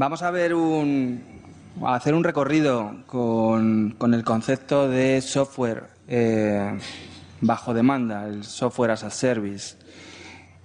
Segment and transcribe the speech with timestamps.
[0.00, 1.20] Vamos a ver un,
[1.84, 6.78] a hacer un recorrido con, el concepto de software eh,
[7.40, 9.74] bajo demanda, el software as a service.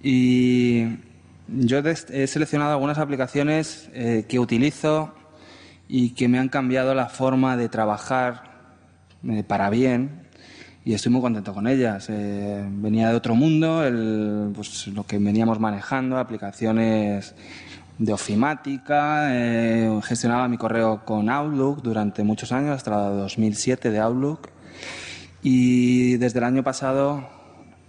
[0.00, 0.84] Y
[1.48, 5.12] yo he seleccionado algunas aplicaciones eh, que utilizo
[5.88, 8.44] y que me han cambiado la forma de trabajar
[9.28, 10.28] eh, para bien
[10.84, 12.06] y estoy muy contento con ellas.
[12.08, 13.82] Venía de otro mundo,
[14.54, 17.34] pues, lo que veníamos manejando, aplicaciones
[17.98, 24.48] de ofimática, eh, gestionaba mi correo con Outlook durante muchos años, hasta 2007 de Outlook.
[25.42, 27.28] Y desde el año pasado,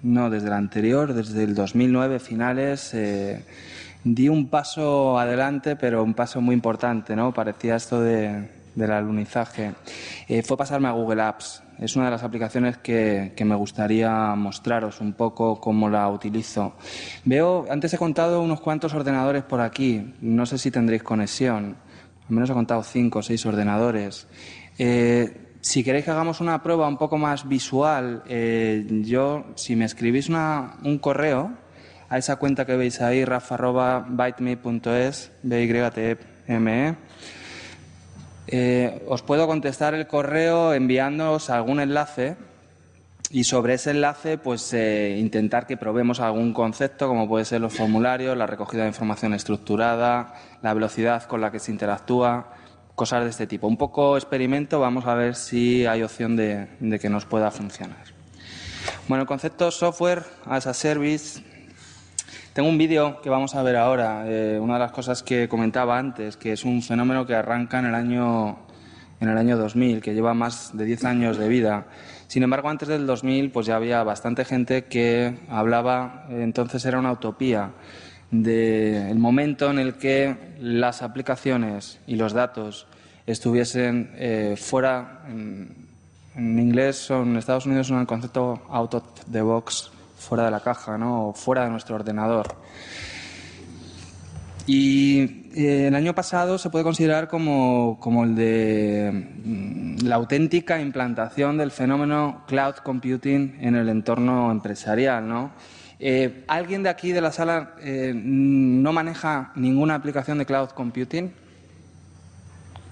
[0.04, 3.44] no, desde el anterior, desde el 2009 finales, eh,
[4.04, 7.34] di un paso adelante, pero un paso muy importante, ¿no?
[7.34, 9.74] Parecía esto de, del alunizaje.
[10.44, 15.14] fue pasarme a Google Apps es una de las aplicaciones que, me gustaría mostraros un
[15.14, 16.76] poco cómo la utilizo.
[17.26, 21.76] Veo, antes he contado unos cuantos ordenadores por aquí, no sé si tendréis conexión,
[22.28, 24.28] al menos he contado cinco o seis ordenadores.
[24.78, 29.86] Eh, si queréis que hagamos una prueba un poco más visual, eh, yo, si me
[29.86, 31.52] escribís un correo
[32.08, 36.96] a esa cuenta que veis ahí, rafa.byteme.es, b y t m -E,
[38.48, 42.36] eh, os puedo contestar el correo enviándoos algún enlace
[43.32, 47.74] y sobre ese enlace pues eh, intentar que probemos algún concepto como puede ser los
[47.74, 52.54] formularios, la recogida de información estructurada, la velocidad con la que se interactúa,
[52.94, 53.68] cosas de este tipo.
[53.68, 58.14] Un poco experimento, vamos a ver si hay opción de, de que nos pueda funcionar.
[59.08, 61.42] Bueno, el concepto software as a service
[62.56, 66.00] tengo un vídeo que vamos a ver ahora, eh, una de las cosas que comentaba
[66.00, 68.60] antes, que es un fenómeno que arranca en el año
[69.20, 71.88] en el año 2000, que lleva más de 10 años de vida.
[72.28, 77.12] Sin embargo, antes del 2000 pues ya había bastante gente que hablaba, entonces era una
[77.12, 77.72] utopía,
[78.32, 82.88] del momento en el que las aplicaciones y los datos
[83.28, 85.90] estuviesen eh, fuera, en,
[86.38, 89.92] inglés en Estados Unidos son el concepto out of the box
[90.26, 91.30] fuera de la caja, ¿no?
[91.30, 92.48] o fuera de nuestro ordenador.
[94.68, 99.12] Y eh, el año pasado se puede considerar como, como, el de
[99.46, 105.28] mm, la auténtica implantación del fenómeno cloud computing en el entorno empresarial.
[105.28, 105.52] ¿no?
[106.00, 111.32] Eh, ¿Alguien de aquí de la sala eh, no maneja ninguna aplicación de cloud computing?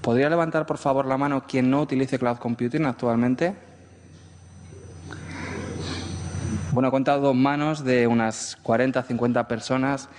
[0.01, 3.55] ¿Podría levantar, por favor, la mano quien no utilice cloud computing actualmente?
[6.73, 10.09] Bueno, he contado dos manos de unas 40, 50 personas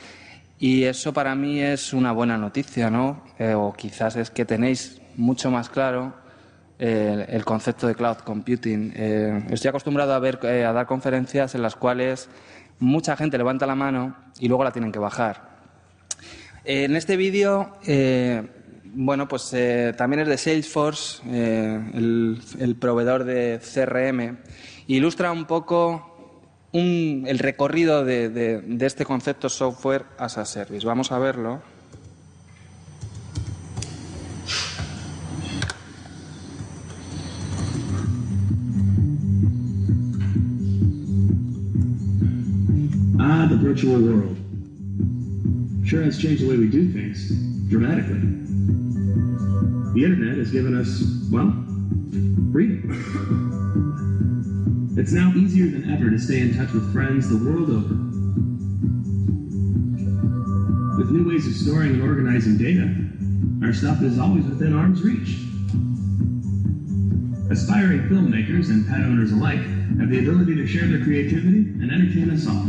[0.61, 3.25] y eso para mí es una buena noticia, ¿no?
[3.41, 6.15] Eh, o quizás es que tenéis mucho más claro
[6.79, 8.93] eh, el concepto de cloud computing.
[8.95, 12.29] Eh, estoy acostumbrado a, ver, a dar conferencias en las cuales
[12.79, 15.59] mucha gente levanta la mano y luego la tienen que bajar.
[16.65, 17.73] en este vídeo,
[18.85, 19.53] bueno, pues
[19.97, 24.39] también es de Salesforce, el, el proveedor de CRM,
[24.87, 26.14] ilustra un poco
[26.75, 30.85] el recorrido de, este concepto software as a service.
[30.85, 31.63] Vamos a verlo.
[43.21, 44.37] Ah, the virtual world.
[45.85, 47.31] Sure has changed the way we do things,
[47.69, 48.21] dramatically.
[49.95, 51.53] The internet has given us, well,
[52.53, 53.71] freedom.
[54.97, 57.95] It's now easier than ever to stay in touch with friends the world over.
[60.97, 62.95] With new ways of storing and organizing data,
[63.67, 65.41] our stuff is always within arm's reach.
[67.51, 69.59] Aspiring filmmakers and pet owners alike
[69.99, 72.63] have the ability to share their creativity and entertain us all.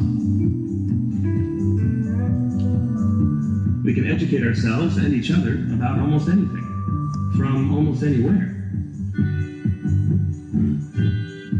[3.84, 6.66] We can educate ourselves and each other about almost anything,
[7.38, 8.55] from almost anywhere.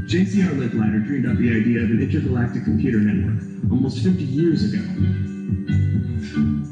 [0.06, 4.86] JCR Licklider dreamed up the idea of an intergalactic computer network almost 50 years ago.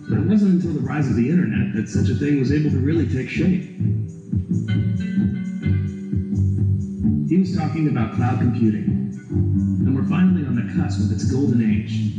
[0.07, 2.69] But it wasn't until the rise of the internet that such a thing was able
[2.69, 3.63] to really take shape.
[7.27, 9.09] He was talking about cloud computing,
[9.81, 12.13] and we're finally on the cusp of its golden age.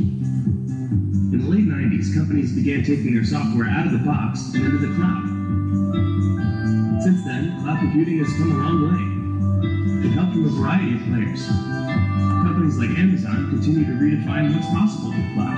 [1.31, 4.79] In the late 90s, companies began taking their software out of the box and into
[4.79, 5.23] the cloud.
[7.01, 9.24] Since then, cloud computing has come a long way
[10.05, 11.47] with help from a variety of players.
[12.45, 15.57] Companies like Amazon continue to redefine what's possible the cloud.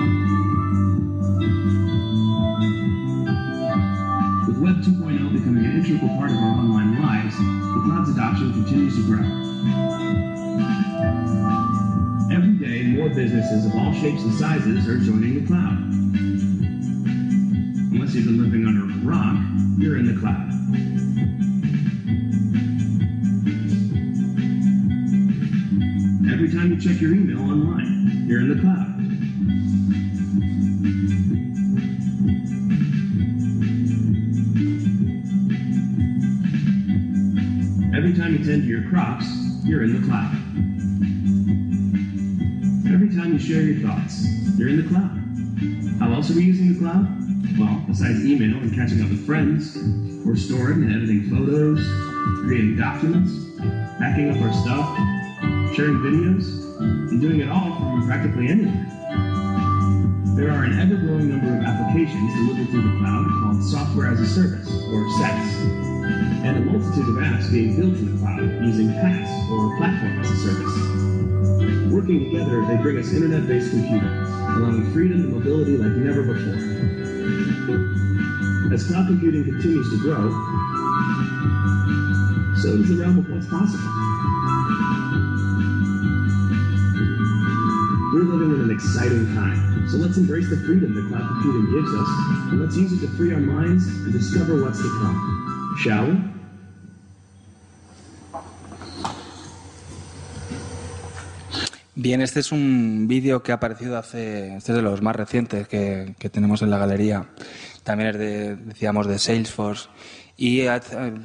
[4.48, 8.96] With Web 2.0 becoming an integral part of our online lives, the cloud's adoption continues
[8.96, 9.24] to grow.
[12.32, 15.78] Every day, more businesses of all shapes and sizes are joining the cloud.
[17.92, 19.38] Unless you've been living under a rock,
[19.78, 20.87] you're in the cloud.
[26.78, 28.94] You check your email online, you're in the cloud.
[37.98, 39.26] Every time you tend to your crops,
[39.64, 40.36] you're in the cloud.
[42.94, 45.20] Every time you share your thoughts, you're in the cloud.
[46.00, 47.08] How else are we using the cloud?
[47.58, 49.80] Well, besides email and catching up with friends,
[50.24, 51.80] we're storing and editing photos,
[52.46, 53.34] creating documents,
[53.98, 54.96] backing up our stuff,
[55.76, 56.67] sharing videos,
[57.12, 58.86] and doing it all from practically anywhere.
[60.36, 64.28] There are an ever-growing number of applications delivered through the cloud called Software as a
[64.28, 65.56] Service, or SaaS,
[66.46, 70.30] and a multitude of apps being built in the cloud using PaaS, or Platform as
[70.30, 71.92] a Service.
[71.92, 76.60] Working together, they bring us internet-based computing, allowing freedom and mobility like never before.
[78.72, 80.30] As cloud computing continues to grow,
[82.62, 83.90] so does the realm of what's possible.
[88.14, 91.94] We're living in an exciting time, so let's embrace the freedom that cloud computing gives
[91.94, 92.08] us,
[92.52, 95.76] and let's use it to free our minds and discover what's to come.
[95.78, 96.18] Shall we?
[101.96, 105.68] Bien, este es un vídeo que ha aparecido hace, este es de los más recientes
[105.68, 107.28] que, que tenemos en la galería.
[107.84, 109.90] También es de, decíamos, de Salesforce
[110.38, 110.62] y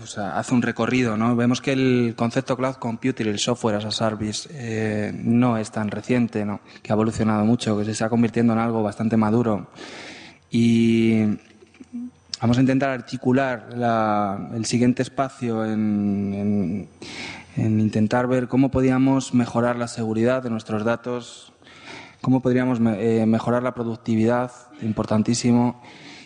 [0.06, 1.37] sea, hace un recorrido, ¿no?
[1.37, 5.91] Vemos que el concepto cloud computing, el software as a service, eh, no es tan
[5.91, 6.61] reciente, ¿no?
[6.82, 9.69] Que ha evolucionado mucho, que se está convirtiendo en algo bastante maduro.
[10.50, 11.25] Y
[12.41, 16.88] vamos a intentar articular la, el siguiente espacio en, en
[17.56, 21.53] en intentar ver cómo podíamos mejorar la seguridad de nuestros datos,
[22.20, 25.82] cómo podríamos eh, mejorar la productividad, importantísimo,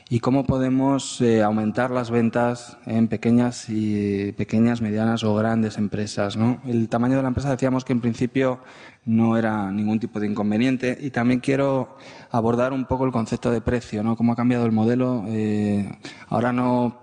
[0.08, 6.38] y cómo podemos eh, aumentar las ventas en pequeñas y pequeñas, medianas o grandes empresas.
[6.64, 8.60] El tamaño de la empresa decíamos que en principio
[9.04, 11.96] no era ningún tipo de inconveniente y también quiero
[12.30, 14.16] abordar un poco el concepto de precio, ¿no?
[14.16, 15.24] cómo ha cambiado el modelo.
[15.26, 15.90] Eh,
[16.28, 17.00] ahora no.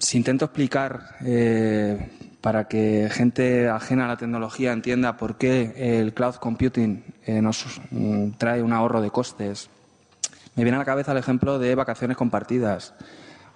[0.00, 2.10] Si intento explicar eh,
[2.42, 7.02] para que gente ajena a la tecnología entienda por qué el cloud computing
[7.40, 9.70] nos mm, trae un ahorro de costes.
[10.54, 12.94] Me viene a la cabeza el ejemplo de vacaciones compartidas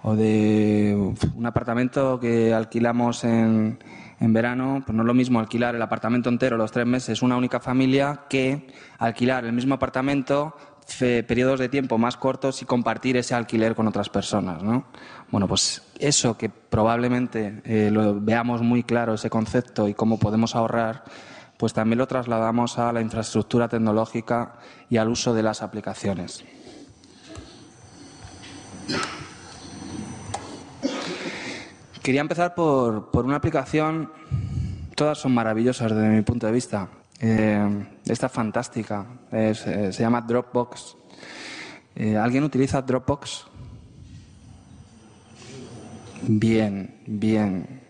[0.01, 3.79] o de un apartamento que alquilamos en,
[4.19, 7.35] en verano, pues no es lo mismo alquilar el apartamento entero los tres meses una
[7.35, 8.67] única familia que
[8.97, 10.55] alquilar el mismo apartamento
[10.97, 14.63] periodos de tiempo más cortos y compartir ese alquiler con otras personas.
[14.63, 14.85] ¿no?
[15.31, 20.55] Bueno, pues eso que probablemente eh, lo veamos muy claro, ese concepto y cómo podemos
[20.55, 21.03] ahorrar,
[21.57, 24.55] pues también lo trasladamos a la infraestructura tecnológica
[24.89, 26.43] y al uso de las aplicaciones.
[32.01, 34.11] Quería empezar por, por una aplicación,
[34.95, 36.89] todas son maravillosas desde mi punto de vista,
[37.21, 39.05] eh, esta es fantástica.
[39.31, 40.95] Eh, se llama Dropbox.
[41.95, 43.45] Eh, ¿Alguien utiliza Dropbox?
[46.21, 47.81] Bien, bien.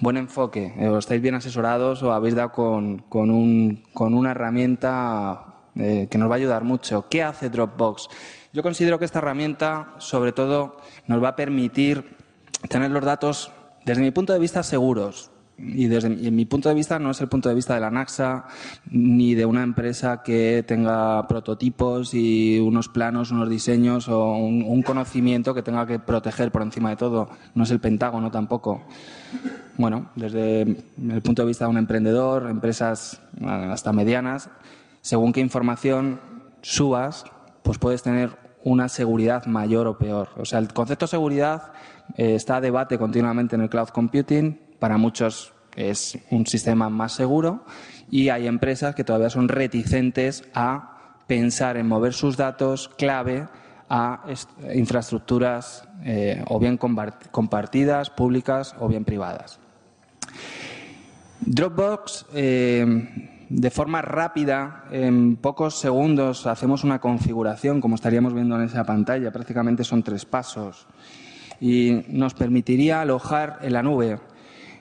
[0.00, 0.72] Buen enfoque.
[0.88, 6.30] ¿O estáis bien asesorados o habéis dado con, con, un, con una herramienta que nos
[6.30, 7.08] va a ayudar mucho?
[7.08, 8.08] ¿Qué hace Dropbox?
[8.54, 10.76] Yo considero que esta herramienta, sobre todo,
[11.08, 12.16] nos va a permitir
[12.68, 13.50] tener los datos,
[13.84, 17.28] desde mi punto de vista, seguros y desde mi punto de vista no es el
[17.28, 18.44] punto de vista de la NAXA
[18.90, 25.52] ni de una empresa que tenga prototipos y unos planos, unos diseños o un, conocimiento
[25.52, 27.30] que tenga que proteger por encima de todo.
[27.56, 28.84] No es el Pentágono tampoco.
[29.78, 34.48] Bueno, desde el punto de vista de un emprendedor, empresas hasta medianas,
[35.00, 36.20] según qué información
[36.62, 37.24] subas,
[37.64, 40.30] pues puedes tener una seguridad mayor o peor.
[40.36, 41.72] O sea, el concepto de seguridad
[42.16, 47.12] eh, está a debate continuamente en el cloud computing para muchos es un sistema más
[47.12, 47.64] seguro
[48.10, 53.48] y hay empresas que todavía son reticentes a pensar en mover sus datos clave
[53.88, 54.24] a
[54.74, 59.58] infraestructuras eh, o bien compartidas, públicas o bien privadas.
[61.40, 68.62] Dropbox, eh, de forma rápida, en pocos segundos hacemos una configuración, como estaríamos viendo en
[68.62, 70.88] esa pantalla, prácticamente son tres pasos,
[71.60, 74.18] y nos permitiría alojar en la nube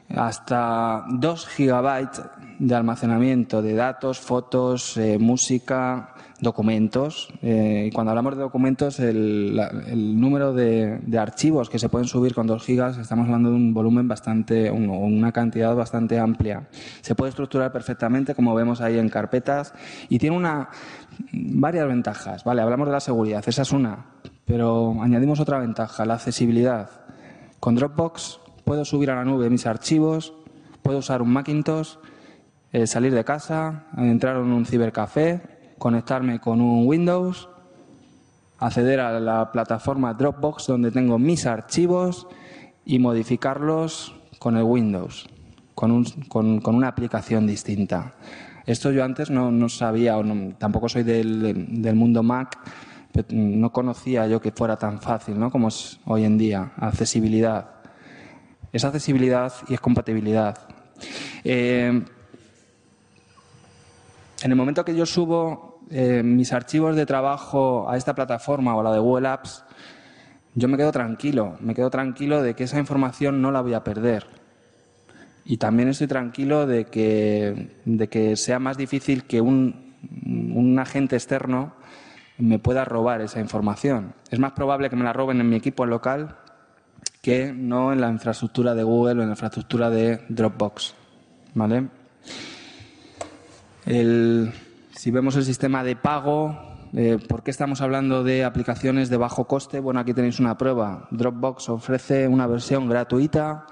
[0.10, 2.22] hasta 2 gigabytes
[2.58, 6.13] de almacenamiento de datos, fotos, eh, música,
[6.44, 7.30] documentos.
[7.42, 12.08] Eh, y cuando hablamos de documentos, el, la, el número de, archivos que se pueden
[12.08, 16.68] subir con 2 gigas, estamos hablando de un volumen bastante, un, una cantidad bastante amplia.
[17.02, 19.74] Se puede estructurar perfectamente, como vemos ahí en carpetas,
[20.10, 20.70] y tiene una,
[21.32, 22.44] varias ventajas.
[22.44, 24.06] Vale, hablamos de la seguridad, esa es una.
[24.46, 26.90] pero añadimos otra ventaja, la accesibilidad.
[27.60, 30.34] Con Dropbox puedo subir a la nube mis archivos,
[30.82, 31.96] puedo usar un Macintosh,
[32.74, 35.53] eh, salir de casa, entrar en un cibercafé,
[35.84, 37.50] conectarme con un Windows,
[38.58, 42.26] acceder a la plataforma Dropbox donde tengo mis archivos
[42.86, 45.28] y modificarlos con el Windows,
[45.76, 46.06] con,
[46.66, 48.14] una aplicación distinta.
[48.66, 50.24] Esto yo antes no, sabía, o
[50.58, 52.60] tampoco soy del, del mundo Mac,
[53.32, 55.52] no conocía yo que fuera tan fácil ¿no?
[55.52, 56.72] como es hoy en día.
[56.78, 57.72] Accesibilidad.
[58.72, 60.60] Es accesibilidad y es compatibilidad.
[61.44, 62.06] Eh,
[64.44, 68.80] en el momento que yo subo eh, mis archivos de trabajo a esta plataforma o
[68.80, 69.64] a la de Google Apps,
[70.56, 73.84] yo me quedo tranquilo, me quedo tranquilo de que esa información no la voy a
[73.84, 74.26] perder.
[75.46, 79.94] Y también estoy tranquilo de que, de que sea más difícil que un,
[80.26, 81.74] un agente externo
[82.40, 84.16] me pueda robar esa información.
[84.32, 86.38] Es más probable que me la roben en mi equipo local
[87.22, 90.96] que no en la infraestructura de Google o en la infraestructura de Dropbox.
[91.54, 91.88] ¿Vale?
[95.04, 96.58] Si vemos el sistema de pago,
[96.94, 99.82] eh, ¿por qué estamos hablando de aplicaciones de bajo coste?
[99.82, 101.10] Bueno, aquí tenéis una prueba.
[101.12, 103.66] Dropbox ofrece una versión gratuita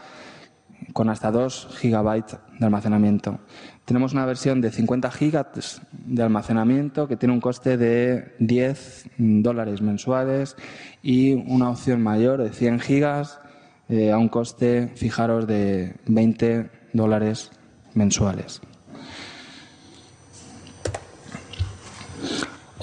[0.92, 3.40] con hasta 2 gigabytes de almacenamiento.
[3.86, 9.82] Tenemos una versión de 50 gigas de almacenamiento que tiene un coste de 10 dólares
[9.82, 10.58] mensuales
[11.02, 13.40] y una opción mayor de 100 gigas
[13.88, 17.52] eh, a un coste, fijaros, de 20 dólares
[17.94, 18.62] mensuales.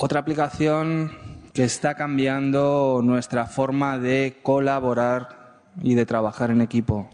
[0.00, 1.10] Otra aplicación
[1.52, 7.10] que está cambiando nuestra forma de colaborar y de trabajar en equipo.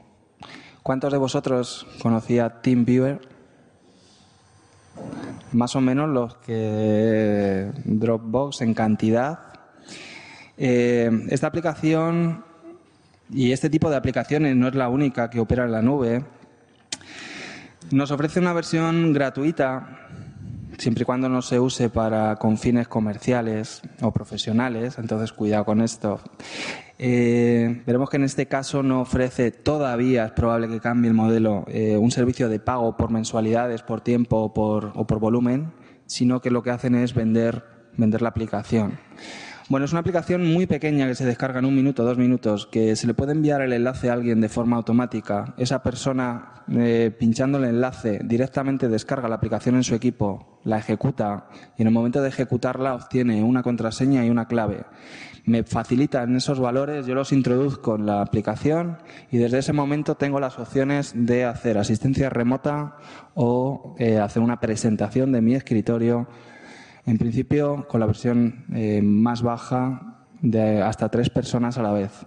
[0.82, 3.26] ¿Cuántos de vosotros conocía TeamViewer?
[5.52, 9.38] más o menos los que Dropbox en cantidad.
[10.58, 12.44] Eh, esta aplicación
[13.30, 16.24] y este tipo de aplicaciones no es la única que opera en la nube.
[17.92, 20.04] Nos ofrece una versión gratuita
[20.78, 25.80] siempre y cuando no se use para con fines comerciales o profesionales, entonces cuidado con
[25.80, 26.20] esto.
[26.98, 31.64] Eh, veremos que en este caso no ofrece todavía, es probable que cambie el modelo,
[31.68, 35.72] eh, un servicio de pago por mensualidades, por tiempo o por, o por volumen,
[36.06, 37.64] sino que lo que hacen es vender,
[37.96, 38.98] vender la aplicación.
[39.70, 42.96] Bueno, es una aplicación muy pequeña que se descarga en un minuto, dos minutos, que
[42.96, 45.54] se le puede enviar el enlace a alguien de forma automática.
[45.56, 51.48] Esa persona, eh, pinchando el enlace, directamente descarga la aplicación en su equipo, la ejecuta
[51.78, 54.84] y en el momento de ejecutarla obtiene una contraseña y una clave.
[55.46, 58.98] Me facilitan esos valores, yo los introduzco en la aplicación
[59.30, 62.96] y desde ese momento tengo las opciones de hacer asistencia remota
[63.34, 66.28] o eh, hacer una presentación de mi escritorio
[67.06, 72.26] en principio, con la versión eh, más baja de hasta tres personas a la vez.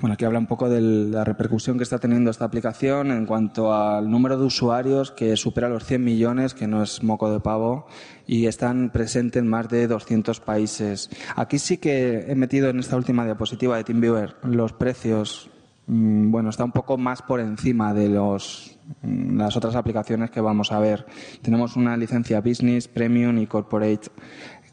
[0.00, 3.74] Bueno, aquí habla un poco de la repercusión que está teniendo esta aplicación en cuanto
[3.74, 7.86] al número de usuarios que supera los 100 millones, que no es moco de pavo,
[8.30, 11.10] y están presentes en más de 200 países.
[11.34, 15.50] Aquí sí que he metido en esta última diapositiva de TeamViewer los precios.
[15.88, 20.40] Mm, bueno, está un poco más por encima de los, mm, las otras aplicaciones que
[20.40, 21.06] vamos a ver.
[21.42, 24.12] Tenemos una licencia Business, Premium y Corporate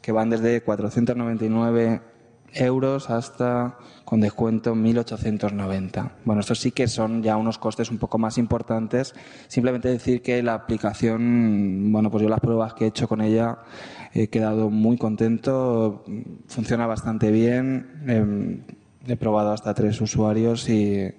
[0.04, 2.02] que van desde 499
[2.54, 6.12] euros hasta con descuento 1.890.
[6.24, 9.14] Bueno, estos sí que son ya unos costes un poco más importantes.
[9.48, 13.60] Simplemente decir que la aplicación, bueno, pues yo las pruebas que he hecho con ella
[14.14, 16.06] he quedado muy contento,
[16.48, 18.04] funciona bastante bien.
[18.08, 18.64] Em,
[19.06, 21.14] he probado hasta tres usuarios y,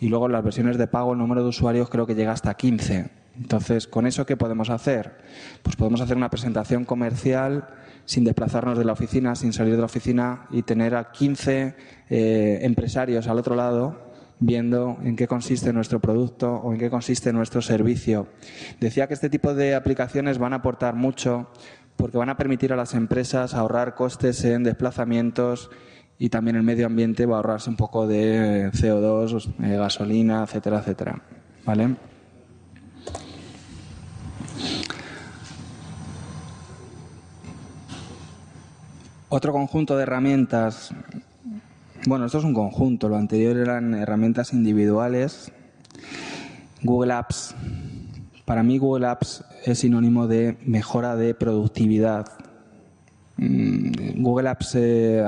[0.00, 2.54] y luego en las versiones de pago el número de usuarios creo que llega hasta
[2.54, 3.25] 15.
[3.38, 5.18] Entonces, ¿con eso qué podemos hacer?
[5.62, 7.68] Pues podemos hacer una presentación comercial
[8.04, 11.74] sin desplazarnos de la oficina, sin salir de la oficina y tener a 15
[12.08, 14.06] eh, empresarios al otro lado
[14.38, 18.28] viendo en qué consiste nuestro producto o en qué consiste nuestro servicio.
[18.80, 21.48] Decía que este tipo de aplicaciones van a aportar mucho
[21.96, 25.70] porque van a permitir a las empresas ahorrar costes en desplazamientos
[26.18, 30.80] y también el medio ambiente va a ahorrarse un poco de CO2, eh, gasolina, etcétera,
[30.80, 31.22] etcétera.
[31.64, 31.96] ¿Vale?
[39.28, 40.94] Otro conjunto de herramientas,
[42.06, 45.50] bueno, esto es un conjunto, lo anterior eran herramientas individuales.
[46.82, 47.54] Google Apps,
[48.44, 52.26] para mí Google Apps es sinónimo de mejora de productividad.
[53.36, 55.24] Mm, Google Apps eh,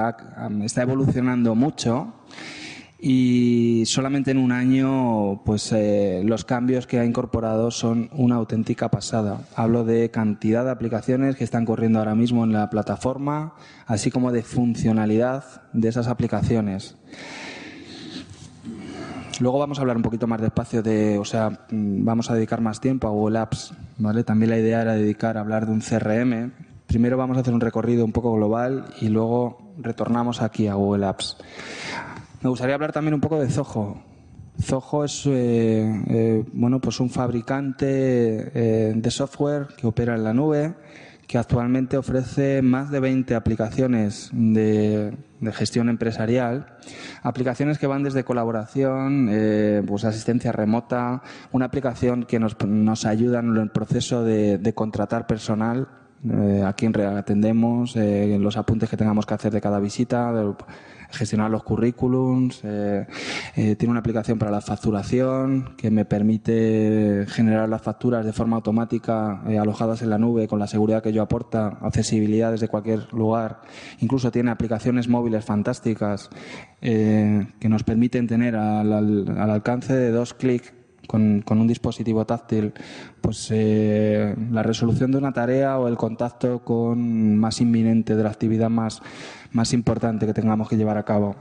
[0.62, 2.14] está evolucionando mucho
[3.00, 8.90] y solamente en un año pues eh, los cambios que ha incorporado son una auténtica
[8.90, 9.43] pasada.
[9.55, 13.55] Hablo de cantidad de aplicaciones que están corriendo ahora mismo en la plataforma,
[13.87, 16.97] así como de funcionalidad de esas aplicaciones.
[19.40, 22.61] Luego vamos a hablar un poquito más despacio de, o sea, mm, vamos a dedicar
[22.61, 24.25] más tiempo a Google Apps, ¿vale?
[24.25, 26.52] También la idea era dedicar a hablar de un CRM.
[26.88, 31.07] Primero vamos a hacer un recorrido un poco global y luego retornamos aquí a Google
[31.07, 31.37] Apps.
[32.40, 34.00] Me gustaría hablar también un poco de Zoho.
[34.62, 40.33] Zoho es eh, eh, bueno, pues un fabricante eh, de software que opera en la
[40.33, 40.75] nube,
[41.26, 45.16] que actualmente ofrece más de 20 aplicaciones de,
[45.52, 46.76] gestión empresarial,
[47.23, 49.30] aplicaciones que van desde colaboración,
[49.87, 55.26] pues asistencia remota, una aplicación que nos, nos ayuda en el proceso de, de contratar
[55.26, 55.88] personal
[56.64, 60.33] a quien atendemos, los apuntes que tengamos que hacer de cada visita,
[61.11, 63.07] gestionar los currículums, eh,
[63.57, 68.57] eh, tiene una aplicación para la facturación que me permite generar las facturas de forma
[68.57, 73.12] automática eh, alojadas en la nube con la seguridad que yo aporta, accesibilidad desde cualquier
[73.12, 73.62] lugar.
[74.00, 76.31] Incluso tiene aplicaciones móviles fantásticas
[76.81, 80.73] que nos permiten tener al, al alcance de dos clics
[81.09, 82.73] con, un dispositivo táctil,
[83.21, 88.29] pues eh, la resolución de una tarea o el contacto con más inminente de la
[88.29, 89.03] actividad más,
[89.52, 91.37] más importante que tengamos que llevar a cabo.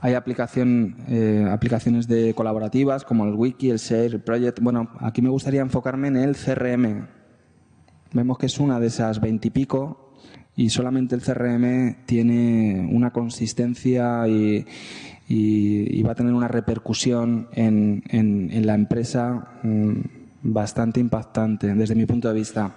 [0.00, 4.60] Hay aplicación, eh, aplicaciones de colaborativas como el Wiki, el Share, el Project.
[4.60, 7.08] Bueno, aquí me gustaría enfocarme en el CRM.
[8.12, 10.14] Vemos que es una de esas veintipico
[10.54, 14.64] y solamente el CRM tiene una consistencia y,
[15.28, 20.00] y, va a tener una repercusión en, en, la empresa mm,
[20.42, 22.74] bastante impactante desde mi punto de vista.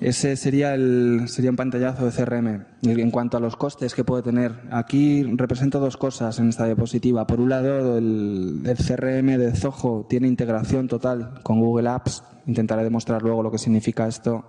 [0.00, 2.64] Ese sería, el, sería un pantallazo de CRM.
[2.82, 7.26] En cuanto a los costes que puede tener, aquí represento dos cosas en esta diapositiva.
[7.26, 12.84] Por un lado, el, el CRM de Zoho tiene integración total con Google Apps, Intentaré
[12.84, 14.44] demostrar luego lo que significa esto.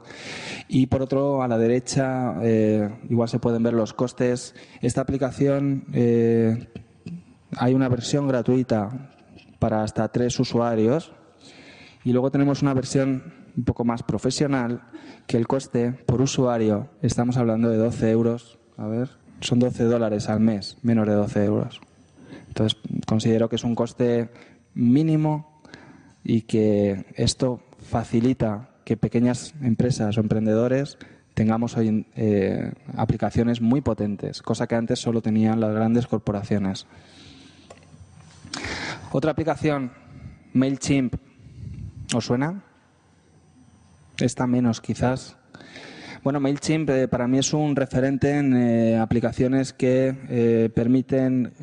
[0.68, 4.54] Y por otro, a la derecha, eh, igual se pueden ver los costes.
[4.82, 6.68] Esta aplicación, eh,
[7.58, 9.16] hay una versión gratuita
[9.58, 11.12] para hasta tres usuarios.
[12.04, 14.84] Y luego tenemos una versión un poco más profesional,
[15.26, 18.60] que el coste por usuario, estamos hablando de 12 euros.
[18.78, 19.10] A ver,
[19.42, 21.82] son 12 dólares al mes, menos de 12 euros.
[22.48, 24.30] Entonces, considero que es un coste
[24.76, 25.62] mínimo
[26.24, 30.98] y que esto facilita que pequeñas empresas o emprendedores
[31.34, 36.88] tengamos hoy eh, aplicaciones muy potentes, cosa que antes solo tenían las grandes corporaciones.
[39.12, 39.92] Otra aplicación,
[40.54, 41.16] MailChimp,
[42.14, 42.64] ¿os suena?
[44.20, 45.38] Esta menos quizás.
[46.24, 51.54] Bueno, MailChimp eh, para mí es un referente en eh, aplicaciones que eh, permiten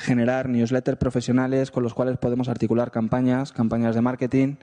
[0.00, 4.56] generar newsletters profesionales con los cuales podemos articular campañas, campañas de marketing.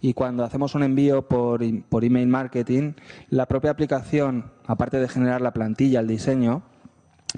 [0.00, 2.92] Y cuando hacemos un envío por, por email marketing,
[3.28, 6.62] la propia aplicación, aparte de generar la plantilla, el diseño,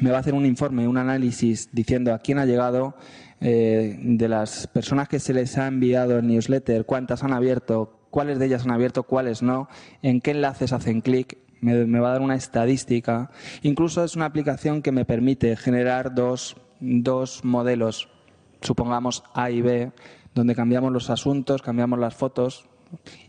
[0.00, 2.94] me va a hacer un informe, un análisis diciendo a quién ha llegado,
[3.40, 8.44] de las personas que se les ha enviado el newsletter, cuántas han abierto, cuáles de
[8.44, 9.68] ellas han abierto, cuáles no,
[10.02, 13.30] en qué enlaces hacen clic, me, va a dar una estadística.
[13.62, 18.10] Incluso es una aplicación que me permite generar dos, dos modelos,
[18.60, 19.92] supongamos A y B,
[20.34, 22.68] donde cambiamos los asuntos, cambiamos las fotos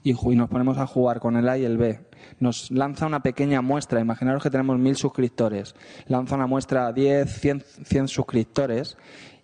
[0.03, 2.01] y, nos ponemos a jugar con el A y el B.
[2.41, 5.75] Nos lanza una pequeña muestra, imaginaros que tenemos mil suscriptores,
[6.07, 8.97] lanza una muestra a 10, 100, 100 suscriptores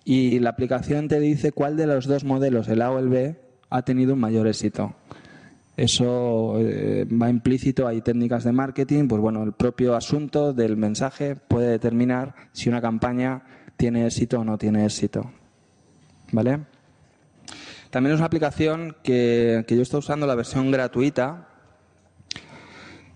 [0.03, 3.39] y la aplicación te dice cuál de los dos modelos, el A o el B,
[3.69, 4.95] ha tenido un mayor éxito.
[5.79, 11.37] Eso eh, va implícito, hay técnicas de marketing, pues bueno, el propio asunto del mensaje
[11.37, 13.43] puede determinar si una campaña
[13.77, 15.31] tiene éxito o no tiene éxito.
[16.33, 16.59] ¿Vale?
[17.91, 21.47] También es una aplicación que, que yo estoy usando la versión gratuita,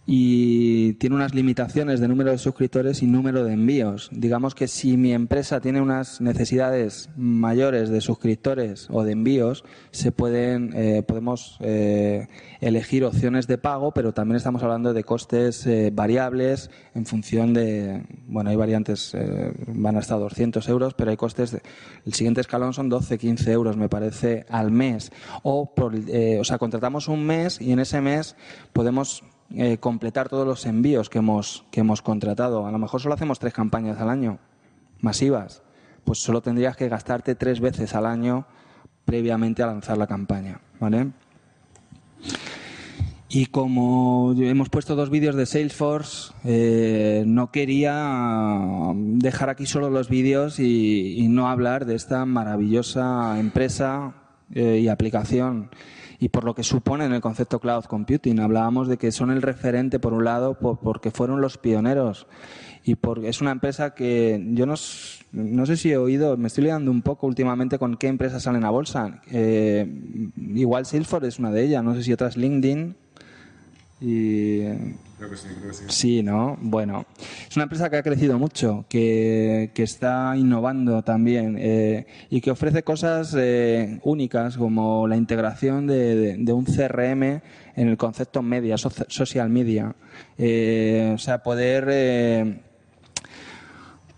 [0.06, 4.10] y tiene unas limitaciones de número de suscriptores y número de envíos.
[4.12, 10.12] Digamos que si mi empresa tiene unas necesidades mayores de suscriptores o de envíos, se
[10.12, 12.28] pueden, eh, podemos eh,
[12.60, 18.04] elegir opciones de pago, pero también estamos hablando de costes eh, variables en función de,
[18.28, 19.16] bueno, hay variantes,
[19.68, 21.58] van hasta 200 euros, pero hay costes,
[22.06, 25.12] el siguiente escalón son 12, 15 euros, me parece, al mes.
[25.44, 28.36] O, por, o sea, contratamos un mes y en ese mes
[28.74, 29.24] podemos
[29.56, 32.66] eh, completar todos los envíos que hemos, que hemos contratado.
[32.66, 34.40] A lo mejor solo hacemos tres campañas al año,
[35.00, 35.62] masivas.
[36.04, 38.46] Pues solo tendrías que gastarte tres veces al año
[39.06, 40.60] previamente a lanzar la campaña.
[40.80, 41.12] ¿vale?
[43.30, 50.10] Y como hemos puesto dos vídeos de Salesforce, eh, no quería dejar aquí solo los
[50.10, 54.14] vídeos y, no hablar de esta maravillosa empresa
[54.54, 55.70] eh, y aplicación
[56.20, 58.40] y por lo que supone en el concepto cloud computing.
[58.40, 62.28] Hablábamos de que son el referente, por un lado, porque fueron los pioneros
[62.86, 64.76] y porque es una empresa que yo no,
[65.32, 68.66] no sé si he oído, me estoy liando un poco últimamente con qué empresas salen
[68.66, 69.22] a bolsa.
[69.32, 69.88] Eh,
[70.38, 72.96] igual Salesforce es una de ellas, no sé si otras LinkedIn.
[74.02, 74.64] Y,
[75.28, 75.84] creo que sí, creo que sí.
[75.88, 76.58] Sí, ¿no?
[76.62, 77.06] Bueno,
[77.48, 82.52] es una empresa que ha crecido mucho, que, que está innovando también eh, y que
[82.52, 87.42] ofrece cosas eh, únicas como la integración de, un CRM
[87.76, 89.96] en el concepto media, social media.
[90.38, 92.62] o sea, poder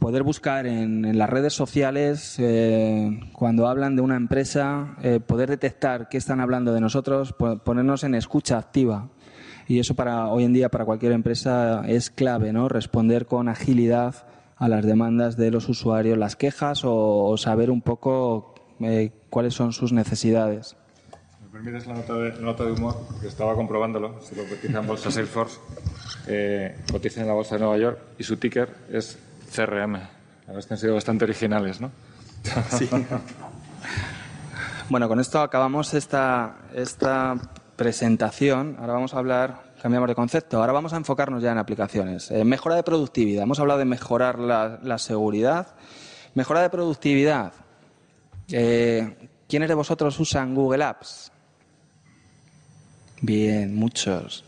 [0.06, 6.10] poder buscar en, las redes sociales, eh, cuando hablan de una empresa, eh, poder detectar
[6.10, 9.10] qué están hablando de nosotros, ponernos en escucha activa.
[9.68, 12.70] Y eso para hoy en día para cualquier empresa es clave, ¿no?
[12.70, 18.54] Responder con agilidad a las demandas de los usuarios, las quejas o, saber un poco
[18.80, 20.78] eh, cuáles son sus necesidades.
[21.42, 22.96] ¿Me permites la nota de, nota de humor?
[23.22, 25.60] Que estaba comprobándolo, si lo cotiza en bolsa Salesforce,
[26.92, 29.18] cotiza en la bolsa de Nueva York y su ticker es
[29.54, 29.94] CRM.
[29.94, 31.92] La verdad es que han sido bastante originales, ¿no?
[32.70, 32.88] Sí.
[34.90, 37.36] bueno, con esto acabamos esta, esta
[37.76, 38.78] presentación.
[38.80, 40.60] Ahora vamos a hablar, cambiamos de concepto.
[40.60, 42.32] Ahora vamos a enfocarnos ya en aplicaciones.
[42.32, 43.44] Eh, mejora de productividad.
[43.44, 45.76] Hemos hablado de mejorar la, seguridad.
[46.34, 47.54] Mejora de productividad.
[48.50, 51.32] Eh, ¿Quiénes de vosotros usan Google Apps?
[53.22, 54.44] Bien, muchos.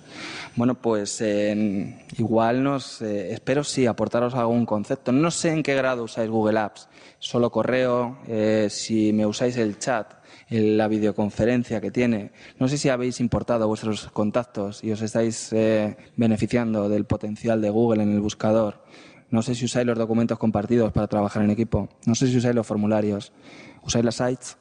[0.58, 1.22] Bueno, pues
[2.18, 5.12] igual nos eh, espero sí aportaros algún concepto.
[5.12, 9.78] No sé en qué grado usáis Google Apps, solo correo, eh, si me usáis el
[9.78, 10.12] chat,
[10.50, 12.32] la videoconferencia que tiene.
[12.60, 17.70] No sé si habéis importado vuestros contactos y os estáis eh, beneficiando del potencial de
[17.70, 18.84] Google en el buscador.
[19.30, 21.90] No sé si usáis los documentos compartidos para trabajar en equipo.
[22.06, 23.34] No sé si usáis los formularios.
[23.84, 24.58] ¿Usáis las sites?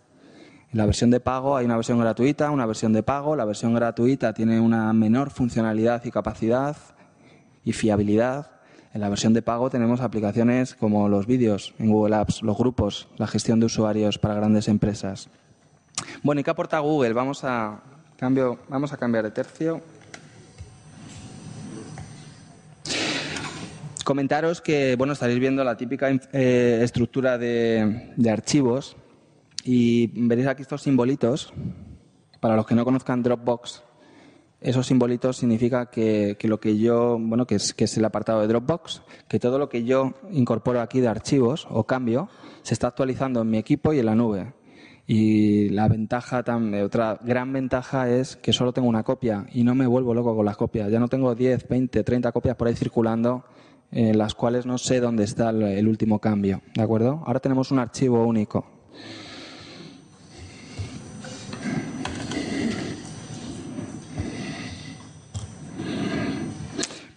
[0.73, 3.37] En la versión de pago hay una versión gratuita, una versión de pago.
[3.37, 6.77] La versión gratuita tiene una menor funcionalidad y capacidad
[7.65, 8.51] y fiabilidad.
[8.93, 13.09] En la versión de pago tenemos aplicaciones como los vídeos en Google Apps, los grupos,
[13.19, 15.29] la gestión de usuarios para grandes empresas.
[16.23, 17.13] Bueno, ¿y qué aporta Google?
[17.13, 17.81] Vamos a,
[18.17, 19.81] cambio, vamos a cambiar de tercio.
[24.05, 28.97] Comentaros que, bueno, estaréis viendo la típica eh, estructura de, archivos
[29.65, 31.53] y veréis aquí estos simbolitos.
[32.39, 33.83] Para los que no conozcan Dropbox,
[34.61, 38.47] esos simbolitos significa que, lo que yo, bueno, que es, que es el apartado de
[38.47, 42.29] Dropbox, que todo lo que yo incorporo aquí de archivos o cambio
[42.63, 44.53] se está actualizando en mi equipo y en la nube.
[45.07, 46.45] Y la ventaja,
[46.85, 50.45] otra gran ventaja es que solo tengo una copia y no me vuelvo loco con
[50.45, 50.91] las copias.
[50.91, 53.45] Ya no tengo 10, 20, 30 copias por ahí circulando
[53.93, 56.61] las cuales no sé dónde está el último cambio.
[56.75, 57.23] ¿De acuerdo?
[57.25, 58.67] Ahora tenemos un archivo único.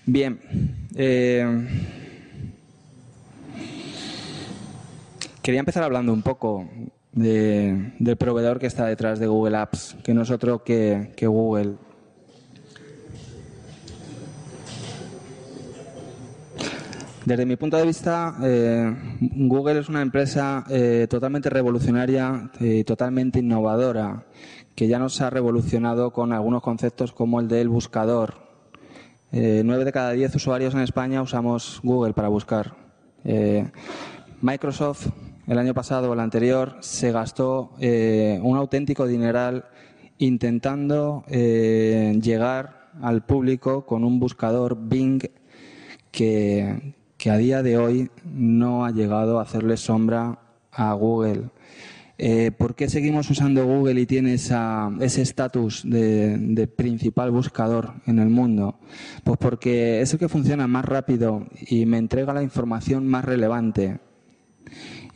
[0.06, 0.40] Bien.
[0.96, 1.68] Eh,
[5.42, 6.68] quería empezar hablando un poco
[7.12, 11.76] del proveedor que está detrás de Google Apps, que no es otro que, Google.
[17.26, 23.40] Desde mi punto de vista, eh, Google es una empresa eh, totalmente revolucionaria y totalmente
[23.40, 24.26] innovadora,
[24.74, 28.50] que ya nos ha revolucionado con algunos conceptos como el del buscador,
[29.32, 32.76] eh, nueve de cada diez usuarios en España usamos Google para buscar.
[33.24, 33.70] Eh,
[34.42, 35.08] Microsoft
[35.50, 39.66] el año pasado o el anterior se gastó eh, un auténtico dineral
[40.18, 45.22] intentando llegar al público con un buscador Bing
[46.12, 50.40] que, que a día de hoy no ha llegado a hacerle sombra
[50.72, 51.50] a Google.
[52.22, 58.28] Eh, ¿Por qué seguimos usando Google y tiene ese estatus de, principal buscador en el
[58.28, 58.78] mundo?
[59.24, 64.00] Pues porque es el que funciona más rápido y me entrega la información más relevante.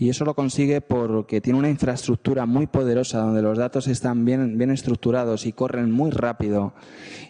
[0.04, 4.58] Y eso lo consigue porque tiene una infraestructura muy poderosa donde los datos están bien,
[4.58, 6.74] bien estructurados y corren muy rápido.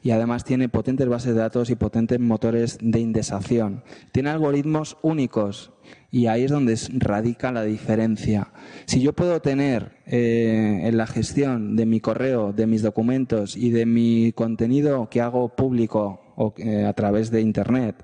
[0.02, 3.84] Y además tiene potentes bases de datos y potentes motores de indexación.
[4.12, 5.72] Tiene algoritmos únicos
[6.10, 8.52] y ahí es donde radica la diferencia.
[8.86, 13.70] Si yo puedo tener eh, en la gestión de mi correo, de mis documentos y
[13.70, 16.22] de mi contenido que hago público
[16.58, 18.04] eh, a través de Internet,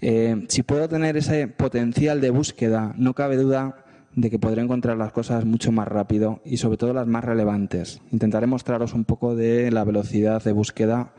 [0.00, 3.83] eh, si puedo tener ese potencial de búsqueda, no cabe duda
[4.16, 8.00] de que podré encontrar las cosas mucho más rápido y sobre todo las más relevantes.
[8.12, 11.12] Intentaré mostraros un poco de la velocidad de búsqueda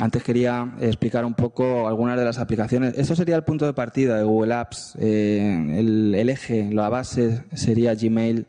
[0.00, 2.94] antes quería explicar un poco algunas de las aplicaciones.
[2.96, 4.96] Esto sería el punto de partida de Google Apps.
[4.98, 8.46] Eh, el, eje, la base sería Gmail.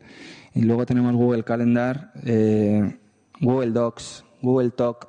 [0.54, 2.96] Y luego tenemos Google Calendar, eh,
[3.40, 5.08] Google Docs, Google Talk,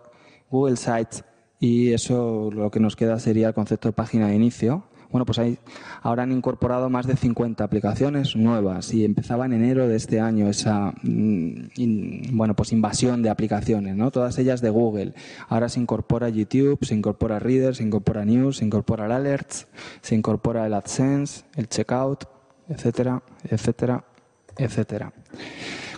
[0.49, 1.23] Google Sites.
[1.61, 4.83] Y eso lo que nos queda sería el concepto de página de inicio.
[5.13, 5.59] Bueno, pues ahí
[6.01, 10.49] ahora han incorporado más de 50 aplicaciones nuevas y empezaba en enero de este año
[10.49, 14.09] esa mm, bueno, pues invasión de aplicaciones, ¿no?
[14.09, 15.13] Todas ellas de Google.
[15.49, 19.67] Ahora se incorpora YouTube, se incorpora Reader, se incorpora News, se incorpora el Alerts,
[20.01, 22.23] se incorpora el AdSense, el Checkout,
[22.67, 24.03] etcétera, etcétera,
[24.57, 25.13] etcétera.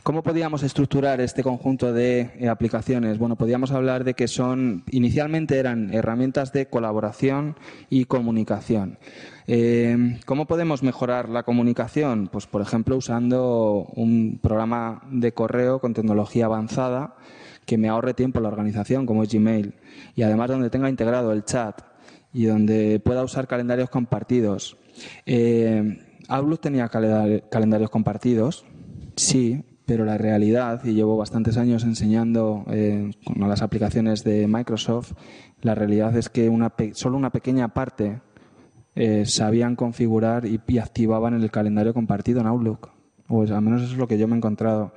[0.05, 3.17] ¿Cómo podíamos estructurar este conjunto de eh, aplicaciones?
[3.17, 7.55] Bueno, podíamos hablar de que son, inicialmente eran herramientas de colaboración
[7.89, 8.99] y comunicación.
[9.47, 12.29] Eh, ¿Cómo podemos mejorar la comunicación?
[12.31, 17.15] Pues, por ejemplo, usando un programa de correo con tecnología avanzada
[17.65, 19.73] que me ahorre tiempo la organización, como es Gmail,
[20.15, 21.81] y además donde tenga integrado el chat
[22.31, 24.77] y donde pueda usar calendarios compartidos.
[25.25, 28.65] Eh, Outlook tenía calendarios compartidos,
[29.15, 35.13] sí, pero la realidad, y llevo bastantes años enseñando eh, con las aplicaciones de Microsoft,
[35.61, 38.21] la realidad es que una solo una pequeña parte
[38.95, 42.91] eh, sabían configurar y, activaban el calendario compartido en Outlook.
[43.27, 44.93] Pues al menos eso es lo que yo me he encontrado.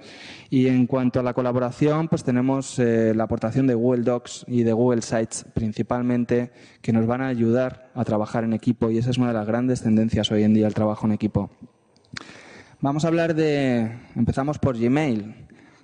[0.51, 4.62] Y en cuanto a la colaboración, pues tenemos eh, la aportación de Google Docs y
[4.64, 9.11] de Google Sites principalmente, que nos van a ayudar a trabajar en equipo y esa
[9.11, 11.51] es una de las grandes tendencias hoy en día, el trabajo en equipo.
[12.81, 13.91] Vamos a hablar de.
[14.14, 15.35] Empezamos por Gmail.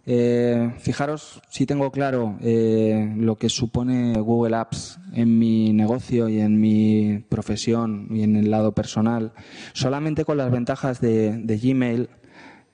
[0.07, 6.39] Eh, fijaros si tengo claro eh, lo que supone Google Apps en mi negocio y
[6.41, 9.33] en mi profesión y en el lado personal.
[9.73, 12.11] Solamente con las ventajas de, Gmail,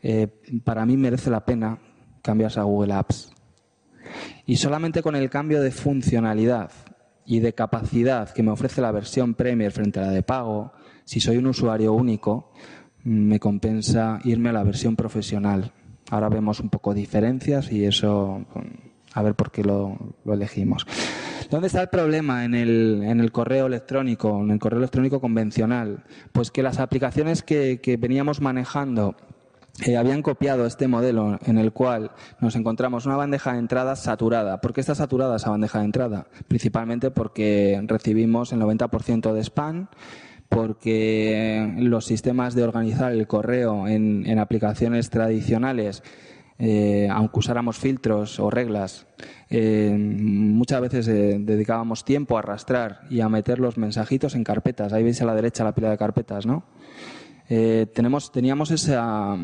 [0.03, 0.29] eh,
[0.65, 1.79] para mí merece la pena
[2.21, 3.33] cambiarse a Google Apps.
[4.45, 6.73] Y solamente con el cambio de funcionalidad
[7.25, 10.73] y de capacidad que me ofrece la versión Premier frente a la de pago,
[11.05, 12.53] si soy un usuario único,
[13.05, 15.73] me compensa irme a la versión profesional.
[16.11, 18.45] Ahora vemos un poco diferencias y eso,
[19.15, 20.87] a ver por qué lo, elegimos.
[21.51, 26.05] ¿Dónde está el problema en el, en el, correo electrónico, en el correo electrónico convencional?
[26.33, 29.17] Pues que las aplicaciones que, veníamos manejando
[29.87, 32.11] eh, habían copiado este modelo en el cual
[32.41, 34.61] nos encontramos una bandeja de entrada saturada.
[34.61, 36.27] ¿Por qué está saturada esa bandeja de entrada?
[36.49, 39.89] Principalmente porque recibimos el 90% de spam
[40.51, 46.03] porque los sistemas de organizar el correo en, aplicaciones tradicionales,
[46.59, 49.07] eh, aunque usáramos filtros o reglas,
[49.49, 54.93] eh, muchas veces eh, dedicábamos tiempo a arrastrar y a meter los mensajitos en carpetas.
[54.93, 56.65] Ahí veis a la derecha la pila de carpetas, ¿no?
[57.49, 59.35] tenemos, teníamos esa.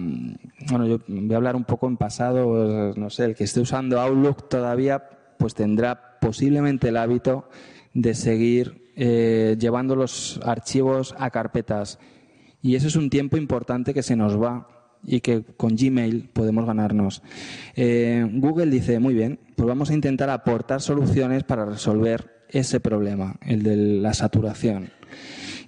[0.71, 4.01] Bueno, yo voy a hablar un poco en pasado, no sé, el que esté usando
[4.01, 7.49] Outlook todavía, pues tendrá posiblemente el hábito
[7.95, 11.99] de seguir eh, llevando los archivos a carpetas.
[12.63, 14.69] Y eso es un tiempo importante que se nos va
[15.05, 17.23] y que con Gmail podemos ganarnos.
[17.77, 23.37] Eh, Google dice, muy bien, pues vamos a intentar aportar soluciones para resolver ese problema,
[23.43, 24.91] el de la saturación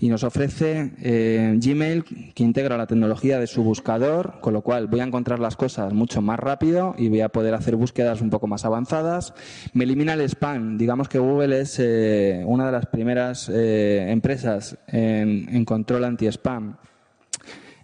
[0.00, 4.86] y nos ofrece eh, Gmail que integra la tecnología de su buscador, con lo cual
[4.86, 8.30] voy a encontrar las cosas mucho más rápido y voy a poder hacer búsquedas un
[8.30, 9.34] poco más avanzadas.
[9.72, 10.78] Me elimina el spam.
[10.78, 16.76] Digamos que Google es eh, una de las primeras eh, empresas en, control anti-spam.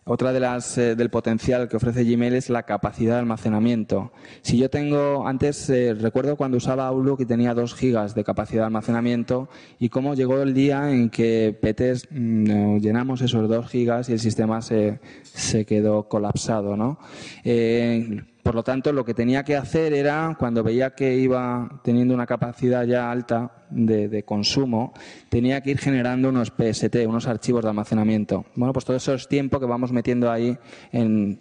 [0.06, 4.12] Otra de las eh, del potencial que ofrece Gmail es la capacidad de almacenamiento.
[4.42, 8.62] Si yo tengo, antes eh, recuerdo cuando usaba Outlook y tenía 2 gigas de capacidad
[8.62, 14.10] de almacenamiento y cómo llegó el día en que PETES mm, llenamos esos 2 gigas
[14.10, 16.98] y el sistema se, se quedó colapsado, ¿no?
[17.42, 22.12] Eh, por lo tanto, lo que tenía que hacer era, cuando veía que iba teniendo
[22.12, 24.92] una capacidad ya alta de, consumo,
[25.30, 28.44] tenía que ir generando unos PST, unos archivos de almacenamiento.
[28.54, 30.58] Bueno, pues todo eso es tiempo que vamos metiendo ahí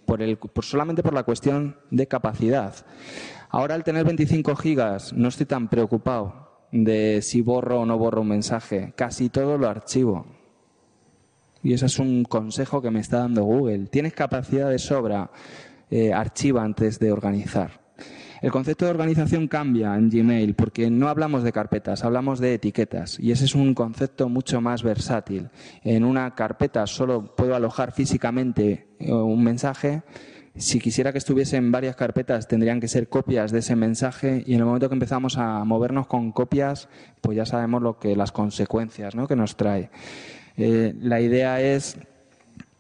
[0.06, 2.74] por el, solamente por la cuestión de capacidad.
[3.50, 8.22] Ahora, al tener 25 gigas, no estoy tan preocupado de si borro o no borro
[8.22, 8.94] un mensaje.
[8.96, 10.26] Casi todo lo archivo.
[11.62, 13.88] Y ese es un consejo que me está dando Google.
[13.88, 15.32] Tienes capacidad de sobra
[15.90, 17.84] eh, archiva antes de organizar.
[18.44, 23.18] El concepto de organización cambia en Gmail porque no hablamos de carpetas, hablamos de etiquetas
[23.18, 25.50] y ese es un concepto mucho más versátil.
[25.82, 30.04] En una carpeta solo puedo alojar físicamente eh, un mensaje.
[30.58, 34.56] Si quisiera que estuviese en varias carpetas, tendrían que ser copias de ese mensaje y
[34.56, 36.90] en el momento que empezamos a movernos con copias,
[37.22, 39.90] pues ya sabemos lo que las consecuencias que nos trae.
[40.58, 41.98] Eh, la idea es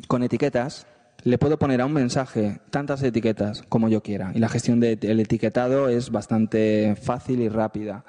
[0.09, 0.87] con etiquetas
[1.23, 5.19] le puedo poner a un mensaje tantas etiquetas como yo quiera y la gestión del
[5.19, 8.03] etiquetado es bastante fácil y rápida.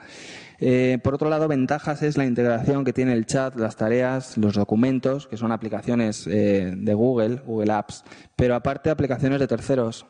[0.59, 4.55] Eh, por otro lado, ventajas es la integración que tiene el chat, las tareas, los
[4.55, 8.05] documentos, que son aplicaciones eh, de Google, Google Apps,
[8.37, 10.07] pero aparte aplicaciones de terceros.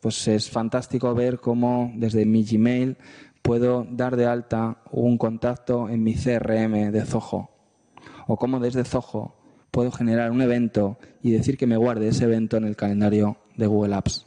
[0.00, 2.96] Pues es fantástico ver cómo desde mi Gmail
[3.42, 7.50] puedo dar de alta un contacto en mi CRM de Zoho.
[8.28, 9.37] O cómo desde Zoho
[9.70, 13.66] puedo generar un evento y decir que me guarde ese evento en el calendario de
[13.66, 14.26] Google Apps.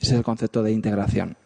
[0.00, 1.36] Ese es el concepto de integración.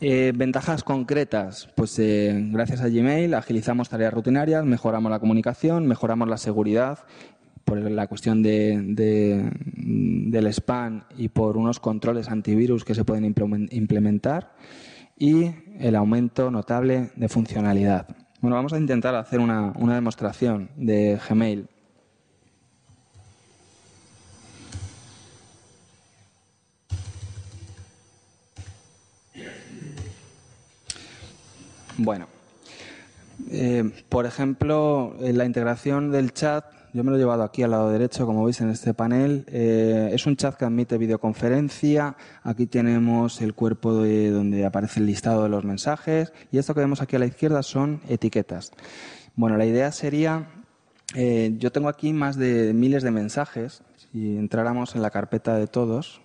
[0.00, 6.28] Eh, ventajas concretas, pues eh, gracias a Gmail agilizamos tareas rutinarias, mejoramos la comunicación, mejoramos
[6.28, 6.98] la seguridad
[7.64, 9.50] por la cuestión del
[10.52, 14.52] spam y por unos controles antivirus que se pueden implementar
[15.18, 18.25] y el aumento notable de funcionalidad.
[18.40, 21.68] Bueno, vamos a intentar hacer una, una demostración de Gmail.
[31.98, 32.26] Bueno,
[33.50, 37.90] eh, por ejemplo, la integración del chat, yo me lo he llevado aquí al lado
[37.90, 39.44] derecho, como veis en este panel.
[39.48, 42.16] Eh, es un chat que admite videoconferencia.
[42.42, 46.32] Aquí tenemos el cuerpo de donde aparece el listado de los mensajes.
[46.50, 48.72] Y esto que vemos aquí a la izquierda son etiquetas.
[49.34, 50.48] Bueno, la idea sería,
[51.14, 53.82] eh, yo tengo aquí más de miles de mensajes.
[54.10, 56.22] Si entráramos en la carpeta de todos,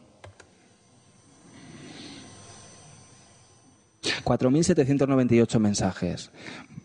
[4.24, 6.32] 4.798 mensajes.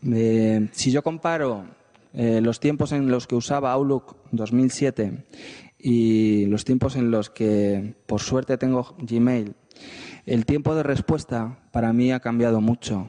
[0.04, 1.66] Eh, si yo comparo
[2.16, 5.24] eh, los tiempos en los que usaba Outlook 2007
[5.78, 9.54] y los tiempos en los que, por suerte, tengo Gmail,
[10.24, 13.08] el tiempo de respuesta para mí ha cambiado mucho.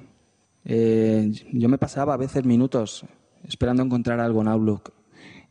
[0.65, 3.05] Eh, yo me pasaba a veces minutos
[3.47, 4.93] esperando encontrar algo en Outlook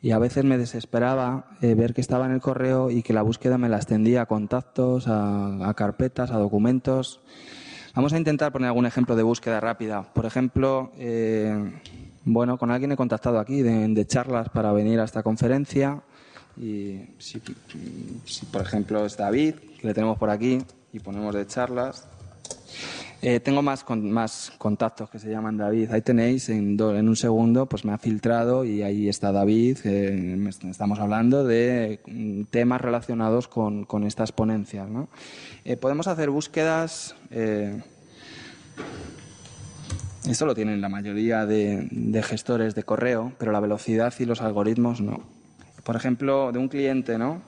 [0.01, 3.57] y a veces me desesperaba ver que estaba en el correo y que la búsqueda
[3.59, 7.23] me la extendía a contactos, a carpetas, a documentos.
[7.97, 10.13] Vamos a intentar poner algún ejemplo de búsqueda rápida.
[10.13, 11.73] Por ejemplo, eh,
[12.27, 16.03] bueno, con alguien he contactado aquí de, charlas para venir a esta conferencia.
[16.57, 17.41] Y si,
[18.51, 20.59] por ejemplo, es David, que le tenemos por aquí,
[20.93, 22.09] y ponemos de charlas.
[23.23, 25.93] Eh, tengo más, más contactos que se llaman David.
[25.93, 29.79] Ahí tenéis, en, en, un segundo, pues me ha filtrado y ahí está David.
[30.69, 34.89] estamos hablando de mm, temas relacionados con, con estas ponencias.
[34.89, 35.09] ¿no?
[35.65, 37.15] Eh, podemos hacer búsquedas.
[40.29, 45.01] Esto lo tienen la mayoría de, gestores de correo, pero la velocidad y los algoritmos
[45.01, 45.21] no.
[45.85, 47.41] Por ejemplo, de un cliente, ¿no?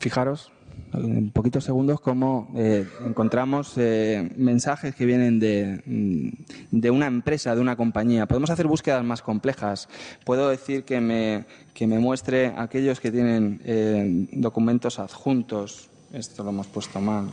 [0.00, 0.50] Fijaros,
[0.92, 7.54] en poquitos segundos cómo eh, encontramos eh, mensajes que vienen de, mm, de, una empresa,
[7.54, 8.26] de una compañía.
[8.26, 9.88] Podemos hacer búsquedas más complejas.
[10.24, 15.88] Puedo decir que me, que me muestre aquellos que tienen eh, documentos adjuntos.
[16.12, 17.30] Esto lo hemos puesto mal.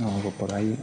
[0.00, 0.76] Algo por ahí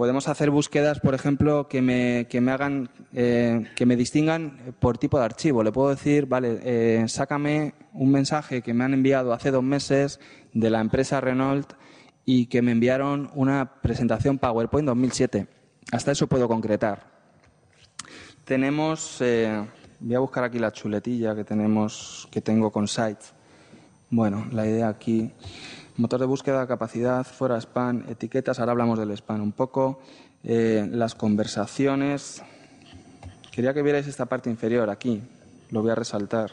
[0.00, 5.18] podemos hacer búsquedas, por ejemplo, que me, que me hagan, que me distingan por tipo
[5.18, 5.62] de archivo.
[5.62, 10.18] Le puedo decir, vale, sácame un mensaje que me han enviado hace dos meses
[10.54, 11.74] de la empresa Renault
[12.24, 15.46] y que me enviaron una presentación PowerPoint 2007.
[15.92, 17.04] Hasta eso puedo concretar.
[18.44, 19.62] Tenemos, eh,
[20.00, 23.34] voy a buscar aquí la chuletilla que tenemos, que tengo con Sites.
[24.08, 25.30] Bueno, la idea aquí,
[26.00, 30.00] motor de búsqueda, capacidad, fuera spam, etiquetas, ahora hablamos del spam un poco,
[30.42, 32.42] eh, las conversaciones.
[33.52, 35.22] Quería que vierais esta parte inferior aquí,
[35.70, 36.52] lo voy a resaltar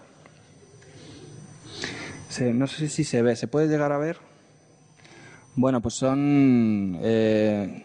[2.54, 4.18] no sé si se ve, ¿se puede llegar a ver?
[5.56, 7.84] Bueno, pues son eh,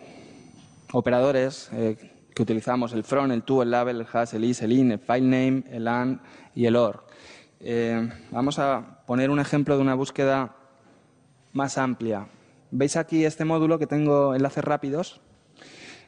[0.93, 1.97] operadores eh,
[2.35, 4.99] que utilizamos el front, el to, el label, el hash, el is, el in, el
[4.99, 6.21] file name, el and
[6.55, 7.07] y el or.
[8.31, 10.57] Vamos a poner un ejemplo de una búsqueda
[11.53, 12.27] más amplia.
[12.71, 15.21] ¿Veis aquí este módulo que tengo enlaces rápidos?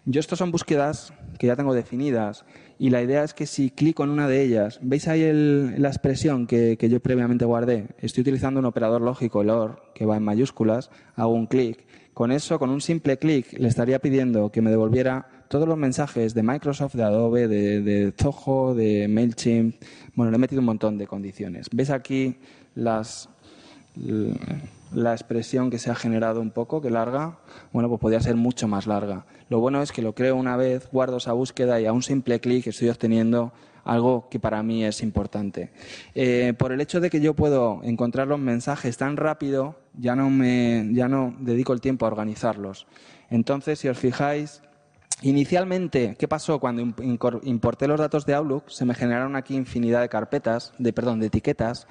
[0.07, 2.45] Yo estos son búsquedas que ya tengo definidas
[2.79, 6.47] y la idea es que si clico en una de ellas, ¿veis ahí la expresión
[6.47, 7.89] que, yo previamente guardé?
[7.99, 11.85] Estoy utilizando un operador lógico, el OR, que va en mayúsculas, hago un clic.
[12.13, 16.35] Con eso, con un simple clic, le estaría pidiendo que me devolviera todos los mensajes
[16.35, 19.77] de Microsoft, de Adobe, de, de Zoho, de MailChimp.
[20.15, 21.67] Bueno, le he metido un montón de condiciones.
[21.73, 22.37] ¿Ves aquí
[22.75, 23.29] las
[24.95, 27.39] la expresión que se ha generado un poco, que larga,
[27.73, 29.27] bueno, pues podría ser mucho más larga.
[29.49, 32.41] Lo bueno es que lo creo una vez, guardo esa búsqueda y a un simple
[32.41, 33.53] clic estoy obteniendo
[33.85, 35.71] algo que para mí es importante.
[36.15, 40.31] Eh, por el hecho de que yo puedo encontrar los mensajes tan rápido, ya no,
[40.31, 42.87] me, ya no dedico el tiempo a organizarlos.
[43.31, 44.63] Entonces, si os fijáis,
[45.23, 48.69] Inicialmente, ¿qué pasó cuando importé los datos de Outlook?
[48.69, 51.87] Se me generaron aquí infinidad de carpetas, de perdón, de etiquetas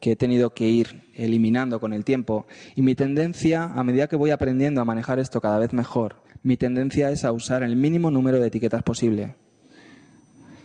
[0.00, 2.46] que he tenido que ir eliminando con el tiempo.
[2.74, 6.56] Y mi tendencia, a medida que voy aprendiendo a manejar esto cada vez mejor, mi
[6.56, 9.34] tendencia es a usar el mínimo número de etiquetas posible.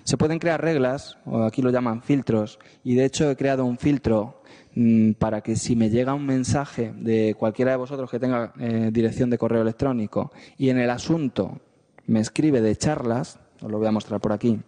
[0.04, 3.78] Se pueden crear reglas, o aquí lo llaman filtros, y de hecho he creado un
[3.78, 4.44] filtro
[4.76, 8.90] mm, para que si me llega un mensaje de cualquiera de vosotros que tenga eh,
[8.92, 11.62] dirección de correo electrónico y en el asunto
[12.06, 14.60] me escribe de charlas, os lo voy a mostrar por aquí.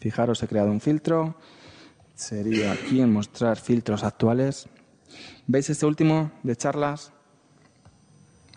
[0.00, 1.36] Fijaros, he creado un filtro,
[2.14, 4.68] sería aquí en mostrar filtros actuales.
[5.46, 7.12] ¿Veis este último de charlas?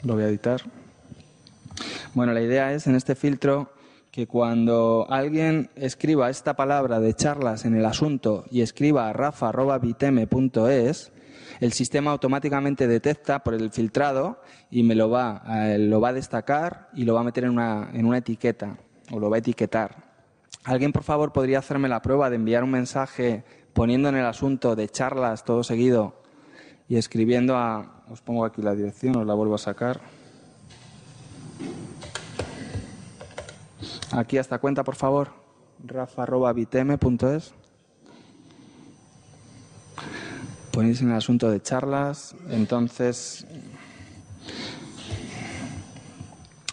[0.04, 0.62] Lo voy a editar.
[2.14, 3.74] Bueno, la idea es en este filtro
[4.12, 11.12] que cuando alguien escriba esta palabra de charlas en el asunto y escriba rafa.viteme.es,
[11.60, 14.42] el sistema automáticamente detecta por el filtrado
[14.72, 17.52] y me lo va, eh, lo va a destacar y lo va a meter en
[17.52, 18.78] una, en una etiqueta
[19.12, 20.07] o lo va a etiquetar.
[20.64, 23.44] ¿Alguien, por favor, podría hacerme la prueba de enviar un mensaje
[23.74, 26.22] poniendo en el asunto de charlas todo seguido
[26.90, 28.04] y escribiendo a...
[28.10, 30.00] Os pongo aquí la dirección, os la vuelvo a sacar.
[34.12, 35.34] Aquí a esta cuenta, por favor,
[35.86, 37.54] rafa.vitm.es.
[40.72, 43.46] Ponéis en el asunto de charlas, entonces...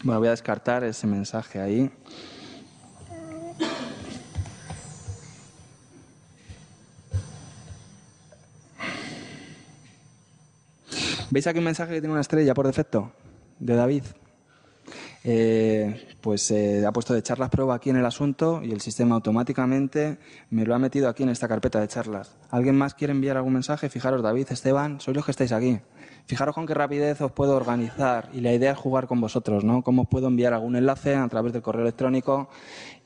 [0.03, 1.91] Bueno, voy a descartar ese mensaje ahí.
[11.35, 13.11] ¿Veis aquí un mensaje que tiene una estrella por defecto?
[13.59, 14.03] De David.
[15.25, 19.15] Eh, pues eh, ha puesto de charlas prueba aquí en el asunto y el sistema
[19.15, 20.17] automáticamente
[20.49, 22.37] me lo ha metido aquí en esta carpeta de charlas.
[22.51, 23.89] ¿Alguien más quiere enviar algún mensaje?
[23.89, 25.81] Fijaros, David, Esteban, sois los que estáis aquí.
[26.25, 29.83] Fijaros con qué rapidez os puedo organizar y la idea es jugar con vosotros, ¿no?
[29.83, 32.47] Cómo os puedo enviar algún enlace a través del correo electrónico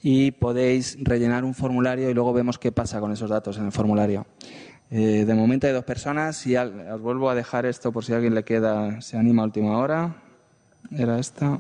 [0.04, 3.72] y podéis rellenar un formulario y luego vemos qué pasa con esos datos en el
[3.72, 4.28] formulario.
[4.92, 8.16] Eh, de momento hay dos personas y os vuelvo a dejar esto por si a
[8.16, 10.16] alguien le queda, se anima a última hora.
[10.92, 11.60] Era esta.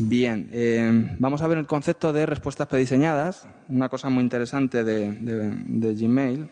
[0.00, 5.12] Bien, eh, vamos a ver el concepto de respuestas prediseñadas, una cosa muy interesante de,
[5.12, 6.48] de Gmail.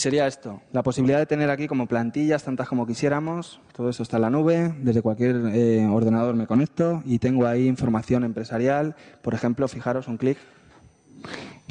[0.00, 4.16] Sería esto, la posibilidad de tener aquí como plantillas, tantas como quisiéramos, todo eso está
[4.16, 9.34] en la nube, desde cualquier eh, ordenador me conecto y tengo ahí información empresarial, por
[9.34, 10.38] ejemplo, fijaros un clic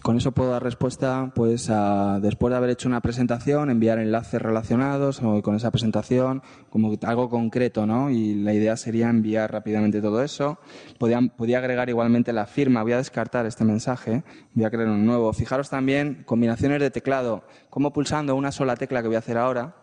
[0.02, 4.42] con eso puedo dar respuesta, pues, a, después de haber hecho una presentación, enviar enlaces
[4.42, 8.10] relacionados con esa presentación, como algo concreto, ¿no?
[8.10, 10.60] Y la idea sería enviar rápidamente todo eso.
[10.98, 12.84] Podía, podía agregar igualmente la firma.
[12.84, 14.24] Voy a descartar este mensaje.
[14.54, 15.32] Voy a crear un nuevo.
[15.34, 17.44] Fijaros también combinaciones de teclado.
[17.70, 19.76] Como pulsando una sola tecla que voy a hacer ahora,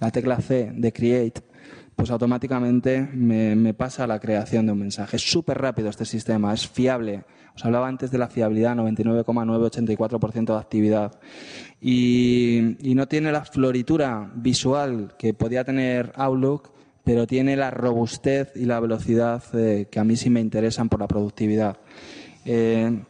[0.00, 1.42] la tecla C de Create,
[1.96, 5.16] pues automáticamente me, pasa la creación de un mensaje.
[5.16, 7.24] Es súper rápido este sistema, es fiable
[7.56, 11.18] os hablaba antes de la fiabilidad, 99,984% de actividad.
[11.80, 16.70] Y, no tiene la floritura visual que podía tener Outlook,
[17.02, 21.00] pero tiene la robustez y la velocidad eh, que a mí sí me interesan por
[21.00, 21.78] la productividad.
[22.44, 23.00] Eh,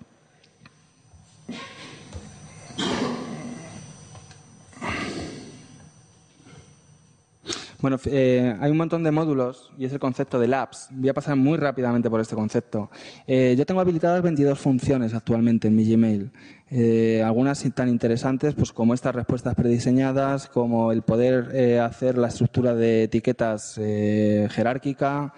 [7.80, 10.88] Bueno, eh, hay un montón de módulos y es el concepto de labs.
[10.92, 12.90] Voy a pasar muy rápidamente por este concepto.
[13.26, 16.30] Eh, yo tengo habilitadas 22 funciones actualmente en mi Gmail.
[16.70, 22.74] Eh, algunas tan interesantes pues como estas respuestas prediseñadas, como el poder hacer la estructura
[22.74, 25.34] de etiquetas jerárquica,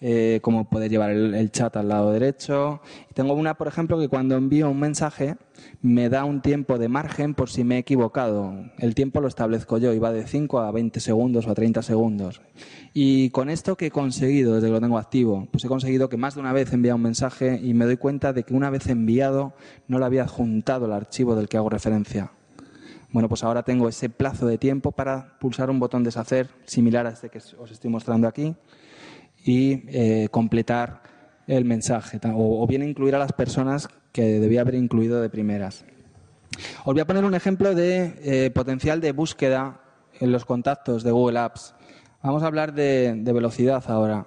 [0.00, 2.80] eh, como poder llevar el, chat al lado derecho.
[3.14, 5.36] tengo una, por ejemplo, que cuando envío un mensaje
[5.82, 8.54] me da un tiempo de margen por si me he equivocado.
[8.78, 11.82] El tiempo lo establezco yo y va de 5 a 20 segundos o a 30
[11.82, 12.40] segundos.
[12.94, 16.16] Y con esto que he conseguido desde que lo tengo activo, pues he conseguido que
[16.16, 18.86] más de una vez enviado un mensaje y me doy cuenta de que una vez
[18.86, 19.54] enviado
[19.88, 22.30] no le había adjuntado el archivo del que hago referencia.
[23.10, 27.10] Bueno, pues ahora tengo ese plazo de tiempo para pulsar un botón deshacer similar a
[27.10, 28.54] este que os estoy mostrando aquí
[29.44, 31.02] y eh, completar
[31.46, 35.84] el mensaje, o, bien incluir a las personas que debía haber incluido de primeras.
[36.84, 39.80] Os voy a poner un ejemplo de eh, potencial de búsqueda
[40.20, 41.74] en los contactos de Google Apps.
[42.22, 44.26] Vamos a hablar de, velocidad ahora.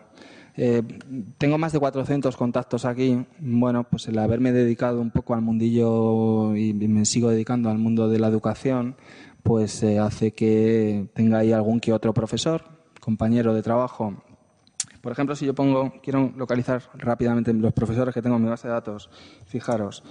[0.55, 0.81] Eh,
[1.37, 3.23] tengo más de 400 contactos aquí.
[3.39, 8.09] Bueno, pues el haberme dedicado un poco al mundillo y me sigo dedicando al mundo
[8.09, 8.95] de la educación,
[9.43, 12.63] pues hace que tenga ahí algún que otro profesor,
[12.99, 14.23] compañero de trabajo
[15.01, 18.67] por ejemplo, si yo pongo, quiero localizar rápidamente los profesores que tengo en mi base
[18.67, 19.09] de datos,
[19.45, 20.03] fijaros,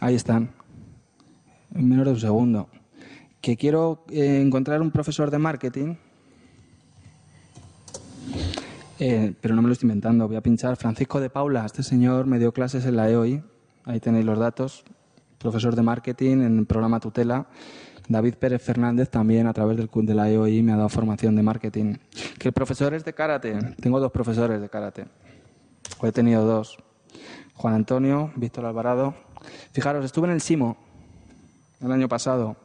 [0.00, 0.50] ahí están,
[1.74, 2.68] en menos de un segundo.
[3.40, 5.96] que quiero eh, encontrar un profesor de marketing,
[8.98, 12.26] eh, pero no me lo estoy inventando, voy a pinchar Francisco de Paula, este señor
[12.26, 13.42] me dio clases en la EOI,
[13.84, 14.84] ahí tenéis los datos,
[15.38, 17.46] profesor de marketing en el programa Tutela.
[18.08, 21.42] David Pérez Fernández también a través del de la EOI me ha dado formación de
[21.42, 21.96] marketing.
[22.38, 25.06] Que el profesor es de karate, tengo dos profesores de karate,
[25.98, 26.76] o he tenido dos,
[27.54, 29.14] Juan Antonio, Víctor Alvarado.
[29.72, 30.76] Fijaros, estuve en el SIMO
[31.80, 32.56] el año pasado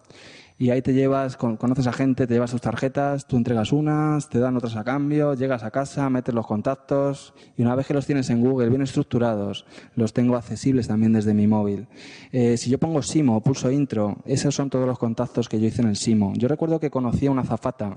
[0.62, 4.40] y ahí te llevas, conoces a gente, te llevas tus tarjetas, tú entregas unas, te
[4.40, 8.06] dan otras a cambio, llegas a casa, metes los contactos y una vez que los
[8.06, 11.88] tienes en Google bien estructurados, los tengo accesibles también desde mi móvil.
[12.34, 15.82] Eh, si yo pongo Simo, pulso intro, esos son todos los contactos que yo hice
[15.82, 16.34] en el Simo.
[16.36, 17.96] Yo recuerdo que conocí a una zafata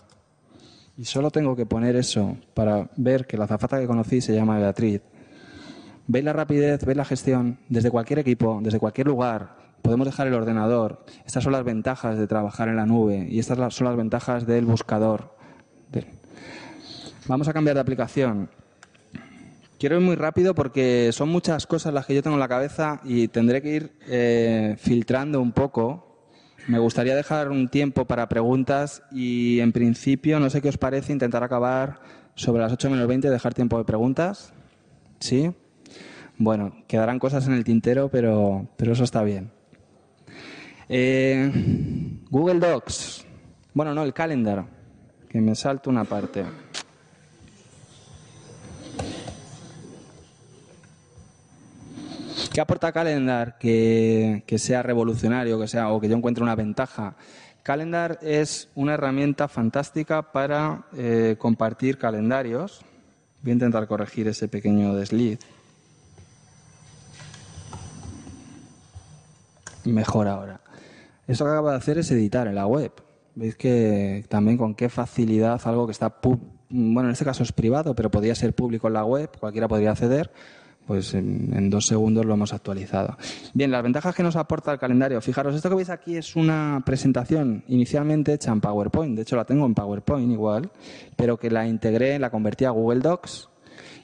[0.97, 4.59] y solo tengo que poner eso para ver que la zafata que conocí se llama
[4.59, 5.03] Beatriz.
[6.07, 10.35] Veis la rapidez, veis la gestión desde cualquier equipo, desde cualquier lugar, podemos dejar el
[10.35, 11.05] ordenador.
[11.27, 14.65] Estas son las ventajas de trabajar en la nube y estas son las ventajas del
[14.65, 15.37] buscador.
[17.27, 18.51] Vamos a cambiar de aplicación.
[19.79, 23.01] Quiero ir muy rápido porque son muchas cosas las que yo tengo en la cabeza
[23.05, 26.27] y tendré que ir eh, filtrando un poco.
[26.69, 31.13] Me gustaría dejar un tiempo para preguntas y en principio, no sé qué os parece,
[31.13, 32.01] intentar acabar
[32.35, 34.53] sobre las 8 menos 20, dejar tiempo de preguntas.
[35.19, 35.53] ¿Sí?
[36.39, 39.51] Bueno, quedarán cosas en el tintero, pero, pero eso está bien.
[40.95, 41.51] Eh,
[42.29, 43.25] Google Docs.
[43.73, 44.67] Bueno, no, el calendar.
[45.27, 46.45] Que me salto una parte.
[52.53, 57.17] ¿Qué aporta Calendar que, sea revolucionario que sea, o que yo encuentre una ventaja?
[57.63, 62.85] Calendar es una herramienta fantástica para eh, compartir calendarios.
[63.41, 65.39] Voy a intentar corregir ese pequeño desliz.
[69.87, 70.62] Mejor ahora.
[71.27, 72.93] Eso que acaba de hacer es editar en la web.
[73.35, 76.15] Veis que también con qué facilidad algo que está,
[76.69, 79.93] bueno, en este caso es privado, pero podría ser público en la web, cualquiera podría
[79.93, 80.31] acceder,
[80.87, 83.17] pues en, dos segundos lo hemos actualizado.
[83.55, 85.21] Bien, las ventajas que nos aporta el calendario.
[85.23, 89.17] Fijaros, esto que veis aquí es una presentación inicialmente hecha en PowerPoint.
[89.17, 90.71] De hecho, la tengo en PowerPoint igual,
[91.17, 93.49] pero que la integré, la convertí a Google Docs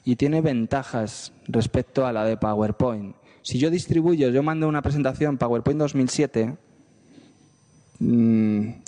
[0.05, 3.15] y tiene ventajas respecto a la de PowerPoint.
[3.43, 6.68] Si yo distribuyo, yo mando una presentación PowerPoint 2007, Mm,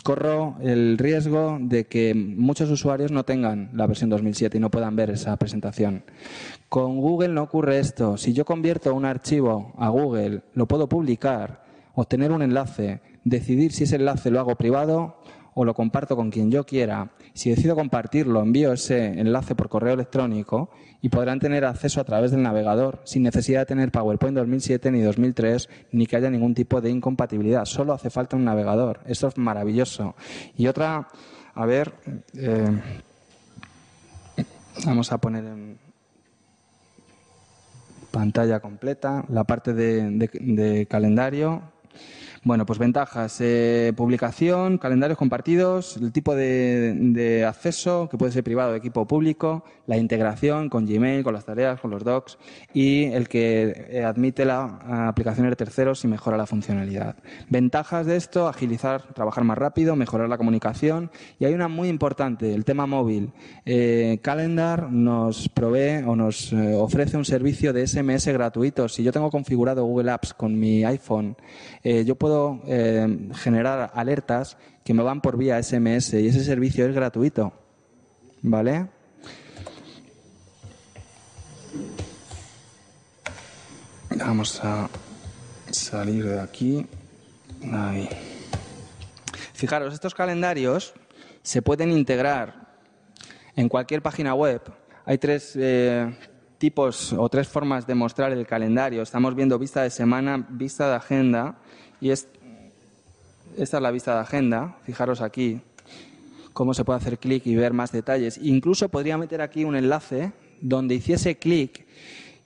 [0.03, 4.95] corro el riesgo de que muchos usuarios no tengan la versión 2007 y no puedan
[4.95, 6.03] ver esa presentación.
[6.69, 8.17] Con Google no ocurre esto.
[8.17, 13.83] Si yo convierto un archivo a Google, lo puedo publicar, obtener un enlace, decidir si
[13.83, 15.20] ese enlace lo hago privado
[15.53, 17.11] o lo comparto con quien yo quiera.
[17.33, 20.69] Si decido compartirlo, envío ese enlace por correo electrónico
[21.01, 25.01] y podrán tener acceso a través del navegador sin necesidad de tener PowerPoint 2007 ni
[25.01, 27.65] 2003 ni que haya ningún tipo de incompatibilidad.
[27.65, 29.01] Solo hace falta un navegador.
[29.05, 30.15] Esto es maravilloso.
[30.57, 31.07] Y otra,
[31.53, 31.93] a ver,
[32.33, 32.81] eh,
[34.85, 35.77] vamos a poner en
[38.11, 41.70] pantalla completa la parte de calendario
[42.43, 48.71] bueno, pues ventajas, eh, publicación, calendarios compartidos, el tipo de, acceso, que puede ser privado,
[48.71, 52.39] de equipo público, la integración con Gmail, con las tareas, con los docs
[52.73, 57.15] y el que eh, admite la aplicación de terceros y mejora la funcionalidad.
[57.49, 62.55] Ventajas de esto, agilizar, trabajar más rápido, mejorar la comunicación y hay una muy importante,
[62.55, 63.33] el tema móvil.
[63.65, 68.89] Eh, Calendar nos provee o nos ofrece un servicio de SMS gratuito.
[68.89, 71.35] Si yo tengo configurado Google Apps con mi iPhone,
[71.83, 72.30] yo puedo
[72.67, 77.53] eh, generar alertas que me van por vía SMS y ese servicio es gratuito.
[78.41, 78.87] ¿Vale?
[84.15, 84.89] Vamos a
[85.71, 86.85] salir de aquí.
[89.53, 90.93] Fijaros, estos calendarios
[91.43, 92.75] se pueden integrar
[93.55, 94.61] en cualquier página web.
[95.05, 96.13] Hay tres eh,
[96.57, 99.01] tipos o tres formas de mostrar el calendario.
[99.01, 101.57] Estamos viendo vista de semana, vista de agenda
[102.01, 102.27] y esta
[103.57, 105.61] es la vista de agenda, fijaros aquí
[106.53, 108.39] cómo se puede hacer clic y ver más detalles.
[108.41, 111.85] Incluso podría meter aquí un enlace donde hiciese clic.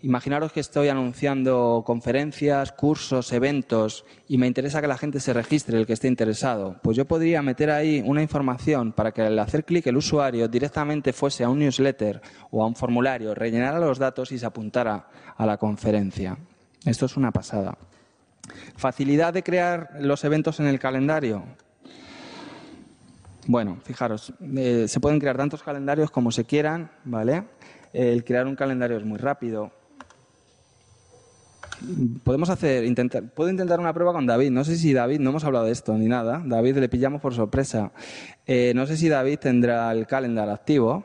[0.02, 5.80] Imaginaros que estoy anunciando conferencias, cursos, eventos y me interesa que la gente se registre,
[5.80, 6.76] el que esté interesado.
[6.84, 11.12] Pues yo podría meter ahí una información para que al hacer clic el usuario directamente
[11.12, 15.46] fuese a un newsletter o a un formulario, rellenara los datos y se apuntara a
[15.46, 16.38] la conferencia.
[16.86, 17.76] Esto es una pasada.
[18.76, 21.44] Facilidad de crear los eventos en el calendario.
[23.48, 27.44] Bueno, fijaros, eh, se pueden crear tantos calendarios como se quieran, ¿vale?
[27.94, 29.72] El crear un calendario es muy rápido.
[32.24, 32.84] Podemos hacer,
[33.36, 34.50] puedo intentar una prueba con David.
[34.50, 36.42] No sé si David, no hemos hablado de esto ni nada.
[36.44, 37.92] David le pillamos por sorpresa.
[38.48, 41.04] Eh, no sé si David tendrá el calendar activo.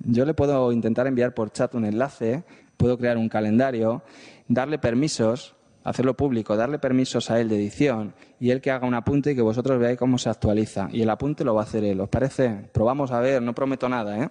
[0.00, 2.42] Yo le puedo intentar enviar por chat un enlace,
[2.76, 4.02] puedo crear un calendario,
[4.48, 5.54] darle permisos,
[5.84, 9.34] hacerlo público, darle permisos a él de edición y él que haga un apunte y
[9.34, 10.88] que vosotros veáis cómo se actualiza.
[10.92, 12.00] Y el apunte lo va a hacer él.
[12.00, 12.50] ¿Os parece?
[12.72, 14.28] Probamos a ver, no prometo nada, ¿eh?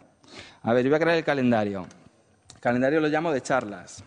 [0.63, 1.85] A ver, yo voy a crear el calendario.
[2.55, 4.03] El calendario lo llamo de charlas.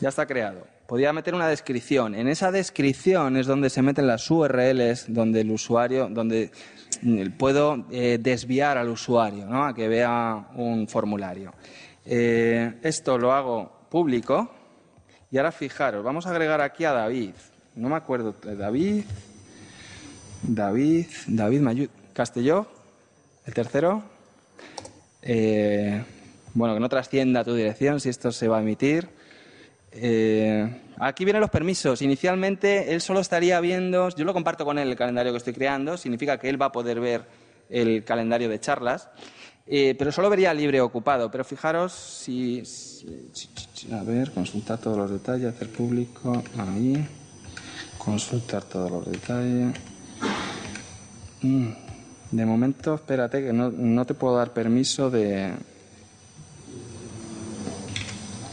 [0.00, 0.66] Ya está creado.
[0.86, 2.14] Podría meter una descripción.
[2.14, 6.52] En esa descripción es donde se meten las URLs, donde el usuario, donde
[7.02, 9.64] mm, puedo eh, desviar al usuario ¿no?
[9.64, 11.52] a que vea un formulario.
[12.04, 14.50] Eh, esto lo hago público
[15.36, 17.32] y ahora fijaros, vamos a agregar aquí a David.
[17.74, 19.04] No me acuerdo, David,
[20.42, 22.66] David, David Mayud, Castelló,
[23.44, 24.02] el tercero.
[25.20, 26.02] Eh,
[26.54, 29.10] bueno, que no trascienda tu dirección si esto se va a emitir.
[29.92, 32.00] Eh, aquí vienen los permisos.
[32.00, 35.98] Inicialmente él solo estaría viendo, yo lo comparto con él el calendario que estoy creando,
[35.98, 37.26] significa que él va a poder ver
[37.68, 39.10] el calendario de charlas,
[39.66, 41.30] eh, pero solo vería libre ocupado.
[41.30, 42.62] Pero fijaros si,
[43.92, 47.06] A ver, consultar todos los detalles, hacer público, ahí,
[47.98, 49.74] consultar todos los detalles.
[51.42, 51.68] Mm,
[52.30, 55.52] de momento, espérate, que no, no te puedo dar permiso de...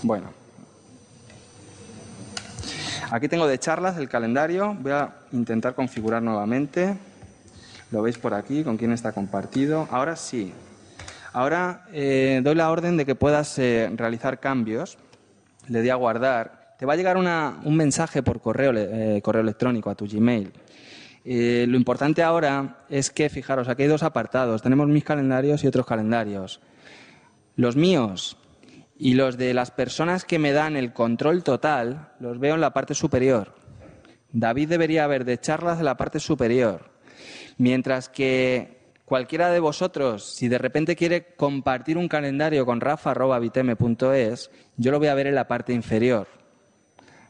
[0.01, 0.31] Bueno.
[3.11, 4.75] Aquí tengo de charlas el calendario.
[4.79, 6.97] Voy a intentar configurar nuevamente.
[7.91, 9.87] Lo veis por aquí, con quién está compartido.
[9.91, 10.51] Ahora sí.
[11.33, 14.99] Ahora eh, doy la orden de que puedas eh, realizar cambios.
[15.67, 16.75] Le doy a guardar.
[16.77, 20.51] Te va a llegar un mensaje por correo, eh, correo electrónico a tu Gmail.
[21.25, 24.61] lo importante ahora es que, fijaros, aquí hay dos apartados.
[24.61, 26.61] Tenemos mis calendarios y otros calendarios.
[27.55, 28.37] Los míos
[28.97, 32.73] y los de las personas que me dan el control total los veo en la
[32.73, 33.55] parte superior.
[34.31, 36.91] David debería haber de charlas en la parte superior.
[37.57, 38.82] Mientras que
[39.13, 45.07] cualquiera de vosotros, si de repente quiere compartir un calendario con rafa.viteme.es, yo lo voy
[45.07, 46.27] a ver en la parte inferior.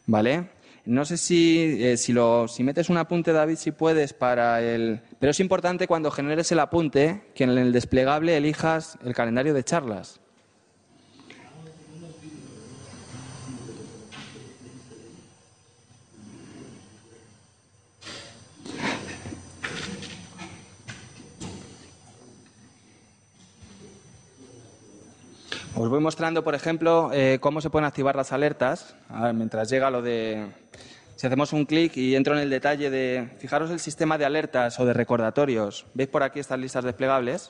[0.05, 0.47] ¿Vale?
[0.85, 5.01] No sé si, eh, si, lo, si metes un apunte, David, si puedes para el...
[5.19, 9.65] Pero es importante cuando generes el apunte que en el desplegable elijas el calendario de
[9.65, 10.21] charlas.
[25.75, 28.95] Os voy mostrando, por ejemplo, eh, cómo se pueden activar las alertas.
[29.33, 30.47] mientras llega lo de...
[31.15, 33.29] Si hacemos un clic y entro en el detalle de...
[33.39, 35.85] Fijaros el sistema de alertas o de recordatorios.
[35.95, 37.49] ¿Veis por aquí estas listas desplegables?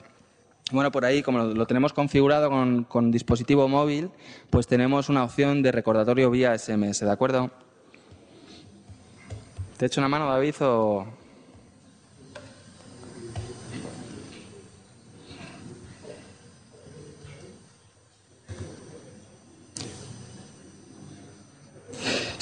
[0.71, 4.09] Bueno, por ahí, como lo, tenemos configurado con, con, dispositivo móvil,
[4.49, 7.51] pues tenemos una opción de recordatorio vía SMS, ¿de acuerdo?
[9.77, 11.22] ¿Te echo una mano, David, o...?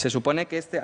[0.02, 0.80] Se supone que este